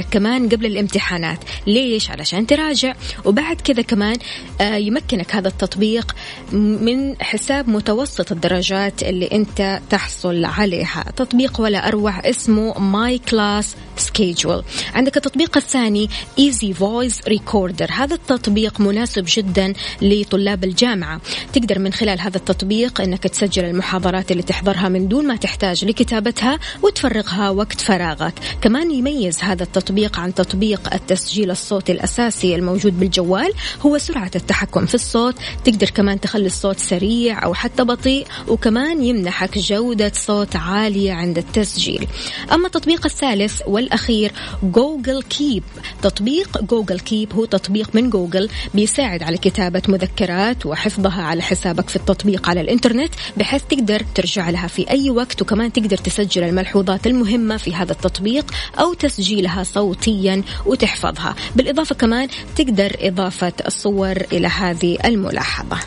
ويذكرك 0.00 0.06
كمان 0.10 0.48
قبل 0.48 0.66
الامتحانات. 0.66 1.38
ليش؟ 1.66 2.10
علشان 2.10 2.46
تراجع. 2.46 2.94
وبعد 3.24 3.60
كذا 3.60 3.82
كمان 3.82 4.16
آه، 4.60 4.76
يمكنك 4.76 5.34
هذا 5.34 5.48
التطبيق 5.48 6.16
من 6.52 7.22
حساب 7.22 7.68
متوسط 7.68 8.32
الدرجات 8.32 9.02
اللي 9.02 9.26
انت 9.32 9.80
تحصل 9.90 10.44
عليها. 10.44 11.04
تطبيق 11.16 11.60
ولا 11.60 11.88
أروع 11.88 12.20
اسمه 12.30 12.78
My 12.78 13.18
Class 13.18 13.76
Schedule 13.96 14.64
عندك 14.94 15.16
التطبيق 15.16 15.56
الثاني 15.56 16.08
Easy 16.38 16.72
Voice 16.72 17.20
Recorder 17.28 17.90
هذا 17.92 18.14
التطبيق 18.14 18.80
مناسب 18.80 19.24
جدا 19.28 19.72
لطلاب 20.02 20.64
الجامعة. 20.64 21.20
تقدر 21.52 21.78
من 21.78 21.92
خلال 21.92 22.20
هذا 22.20 22.36
التطبيق 22.36 23.00
إنك 23.00 23.22
تسجل 23.22 23.64
المحاضرات 23.64 24.32
اللي 24.32 24.42
تحضرها 24.42 24.88
من 24.88 25.08
دون 25.08 25.26
ما 25.26 25.36
تحتاج 25.36 25.84
لكتابتها 25.84 26.58
وتفرغها 26.82 27.50
وقت 27.50 27.80
فراغك. 27.80 28.34
كمان 28.62 28.90
يميز 28.90 29.38
هذا 29.42 29.62
التطبيق 29.62 29.89
عن 30.18 30.34
تطبيق 30.34 30.94
التسجيل 30.94 31.50
الصوتي 31.50 31.92
الأساسي 31.92 32.54
الموجود 32.54 33.00
بالجوال 33.00 33.52
هو 33.80 33.98
سرعة 33.98 34.30
التحكم 34.36 34.86
في 34.86 34.94
الصوت. 34.94 35.34
تقدر 35.64 35.90
كمان 35.90 36.20
تخلي 36.20 36.46
الصوت 36.46 36.78
سريع 36.78 37.44
أو 37.44 37.54
حتى 37.54 37.84
بطيء 37.84 38.26
وكمان 38.48 39.04
يمنحك 39.04 39.58
جودة 39.58 40.12
صوت 40.14 40.56
عالية 40.56 41.12
عند 41.12 41.38
التسجيل. 41.38 42.06
أما 42.52 42.66
التطبيق 42.66 43.06
الثالث 43.06 43.62
والأخير 43.66 44.32
Google 44.62 45.22
Keep 45.22 45.62
تطبيق 46.02 46.62
Google 46.64 47.00
Keep 47.00 47.32
هو 47.32 47.44
تطبيق 47.44 47.94
من 47.94 48.10
جوجل 48.10 48.48
بيساعد 48.74 49.22
على 49.22 49.38
كتابة 49.38 49.82
مذكرات 49.88 50.66
وحفظها 50.66 51.22
على 51.22 51.42
حسابك 51.42 51.88
في 51.88 51.96
التطبيق 51.96 52.48
على 52.48 52.60
الإنترنت 52.60 53.14
بحيث 53.36 53.62
تقدر 53.62 54.02
ترجع 54.14 54.50
لها 54.50 54.66
في 54.66 54.90
أي 54.90 55.10
وقت 55.10 55.42
وكمان 55.42 55.72
تقدر 55.72 55.96
تسجل 55.96 56.44
الملحوظات 56.44 57.06
المهمة 57.06 57.56
في 57.56 57.74
هذا 57.74 57.92
التطبيق 57.92 58.50
أو 58.78 58.94
تسجيلها 58.94 59.64
صوتيا 59.80 60.42
وتحفظها. 60.66 61.34
بالإضافة 61.56 61.94
كمان 61.94 62.28
تقدر 62.56 62.96
إضافة 63.00 63.52
الصور 63.66 64.16
إلى 64.32 64.48
هذه 64.48 64.98
الملاحظة. 65.04 65.78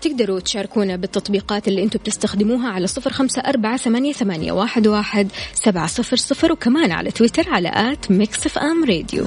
تقدروا 0.00 0.40
تشاركونا 0.40 0.96
بالتطبيقات 0.96 1.68
اللي 1.68 1.82
أنتم 1.82 1.98
بتستخدموها 1.98 2.68
على 2.68 2.86
صفر 2.86 3.12
خمسة 3.12 3.42
أربعة 3.42 3.76
ثمانية, 3.76 4.12
ثمانية 4.12 4.52
واحد, 4.52 4.86
واحد 4.86 5.28
سبعة 5.54 5.86
صفر 5.86 6.16
صفر 6.16 6.52
وكمان 6.52 6.92
على 6.92 7.10
تويتر 7.10 7.50
على 7.50 7.68
at 7.74 8.10
Mix 8.10 8.58
FM 8.58 8.84
Radio. 8.84 9.26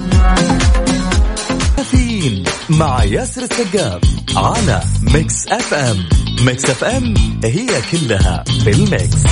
كافيين 1.76 2.44
مع 2.70 3.04
ياسر 3.04 3.42
السقاف 3.42 4.02
على 4.36 4.82
Mix 5.02 5.48
FM. 5.48 6.04
Mix 6.46 6.64
FM 6.64 7.14
هي 7.44 7.68
كلها 7.92 8.44
بال 8.64 8.87
mix 8.87 9.22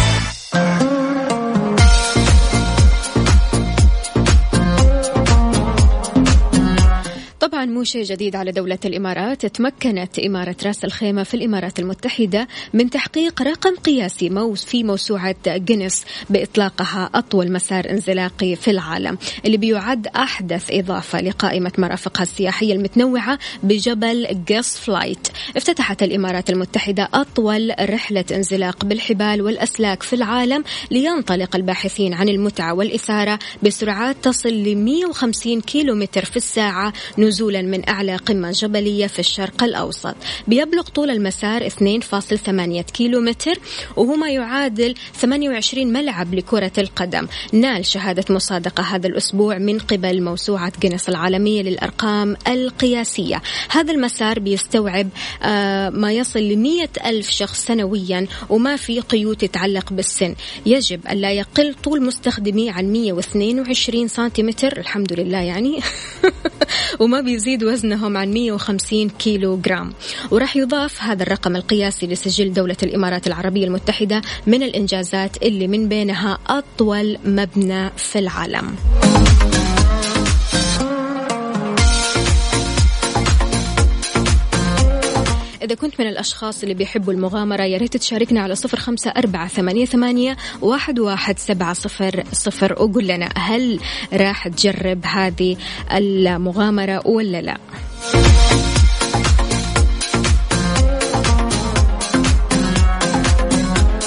مو 7.71 7.85
شيء 7.85 8.05
جديد 8.05 8.37
على 8.37 8.53
دولة 8.53 8.79
الإمارات 8.85 9.47
تمكنت 9.47 10.19
إمارة 10.19 10.57
راس 10.67 10.85
الخيمة 10.85 11.23
في 11.23 11.35
الإمارات 11.35 11.79
المتحدة 11.79 12.49
من 12.75 12.91
تحقيق 12.91 13.43
رقم 13.43 13.77
قياسي 13.77 14.57
في 14.57 14.85
موسوعة 14.85 15.37
جينيس 15.49 16.05
بإطلاقها 16.31 17.11
أطول 17.15 17.53
مسار 17.53 17.91
انزلاقي 17.91 18.57
في 18.57 18.71
العالم 18.71 19.19
اللي 19.45 19.57
بيعد 19.57 20.07
أحدث 20.07 20.67
إضافة 20.71 21.21
لقائمة 21.21 21.73
مرافقها 21.79 22.23
السياحية 22.23 22.73
المتنوعة 22.73 23.39
بجبل 23.63 24.45
جيس 24.49 24.79
flight 24.79 25.29
افتتحت 25.57 26.03
الإمارات 26.03 26.51
المتحدة 26.51 27.09
أطول 27.15 27.75
رحلة 27.81 28.25
انزلاق 28.33 28.85
بالحبال 28.85 29.43
والأسلاك 29.43 30.03
في 30.03 30.13
العالم 30.13 30.65
لينطلق 30.91 31.57
الباحثين 31.57 32.15
عن 32.15 32.29
المتعة 32.29 32.75
والإثارة 32.75 33.39
بسرعات 33.63 34.17
تصل 34.23 34.49
ل 34.49 34.77
150 34.77 35.61
كيلومتر 35.61 36.25
في 36.25 36.37
الساعة 36.37 36.93
نزولا 37.19 37.52
من 37.61 37.89
أعلى 37.89 38.17
قمة 38.17 38.51
جبلية 38.51 39.07
في 39.07 39.19
الشرق 39.19 39.65
الأوسط. 39.65 40.15
بيبلغ 40.49 40.83
طول 40.83 41.11
المسار 41.11 41.69
2.8 41.69 42.81
كيلو 42.81 43.21
متر 43.21 43.59
وهو 43.97 44.17
ما 44.17 44.31
يعادل 44.31 44.95
28 45.15 45.93
ملعب 45.93 46.35
لكرة 46.35 46.73
القدم. 46.79 47.27
نال 47.53 47.87
شهادة 47.87 48.25
مصادقة 48.35 48.83
هذا 48.83 49.07
الأسبوع 49.07 49.59
من 49.59 49.79
قبل 49.79 50.23
موسوعة 50.23 50.73
جينيس 50.81 51.09
العالمية 51.09 51.63
للأرقام 51.63 52.37
القياسية. 52.49 53.43
هذا 53.71 53.93
المسار 53.93 54.39
بيستوعب 54.39 55.09
آه، 55.43 55.91
ما 55.91 56.13
يصل 56.13 56.41
ل 56.41 56.63
ألف 57.07 57.31
شخص 57.31 57.67
سنويا 57.67 58.27
وما 58.51 58.77
في 58.77 59.01
قيود 59.01 59.37
تتعلق 59.37 59.93
بالسن. 59.93 60.35
يجب 60.67 61.07
أن 61.07 61.17
لا 61.17 61.33
يقل 61.33 61.75
طول 61.85 62.03
مستخدمي 62.03 62.71
عن 62.71 62.93
122 62.93 64.09
سنتيمتر. 64.09 64.79
الحمد 64.79 65.13
لله 65.13 65.39
يعني. 65.39 65.81
وما 67.01 67.21
بيزيد 67.21 67.42
وزنهم 67.49 68.17
عن 68.17 68.33
150 68.33 69.09
كيلو 69.09 69.57
جرام 69.57 69.93
وراح 70.31 70.57
يضاف 70.57 71.03
هذا 71.03 71.23
الرقم 71.23 71.57
القياسي 71.57 72.07
لسجل 72.07 72.53
دولة 72.53 72.77
الإمارات 72.83 73.27
العربية 73.27 73.65
المتحدة 73.65 74.23
من 74.47 74.63
الإنجازات 74.63 75.43
اللي 75.43 75.69
من 75.69 75.89
بينها 75.89 76.39
أطول 76.49 77.19
مبنى 77.25 77.91
في 77.97 78.19
العالم. 78.19 78.77
إذا 85.63 85.75
كنت 85.75 86.01
من 86.01 86.07
الأشخاص 86.07 86.63
اللي 86.63 86.75
بيحبوا 86.75 87.13
المغامرة 87.13 87.63
يا 87.63 87.79
ريت 87.79 87.97
تشاركنا 87.97 88.41
على 88.41 88.55
صفر 88.55 88.79
خمسة 88.79 89.11
أربعة 89.11 89.49
ثمانية, 89.49 89.85
ثمانية 89.85 90.37
واحد, 90.61 90.99
واحد 90.99 91.39
سبعة 91.39 91.73
صفر 91.73 92.25
صفر 92.33 92.73
وقول 92.73 93.07
لنا 93.07 93.29
هل 93.37 93.81
راح 94.13 94.49
تجرب 94.49 95.07
هذه 95.07 95.57
المغامرة 95.93 97.07
ولا 97.07 97.43
لا؟ 97.43 97.57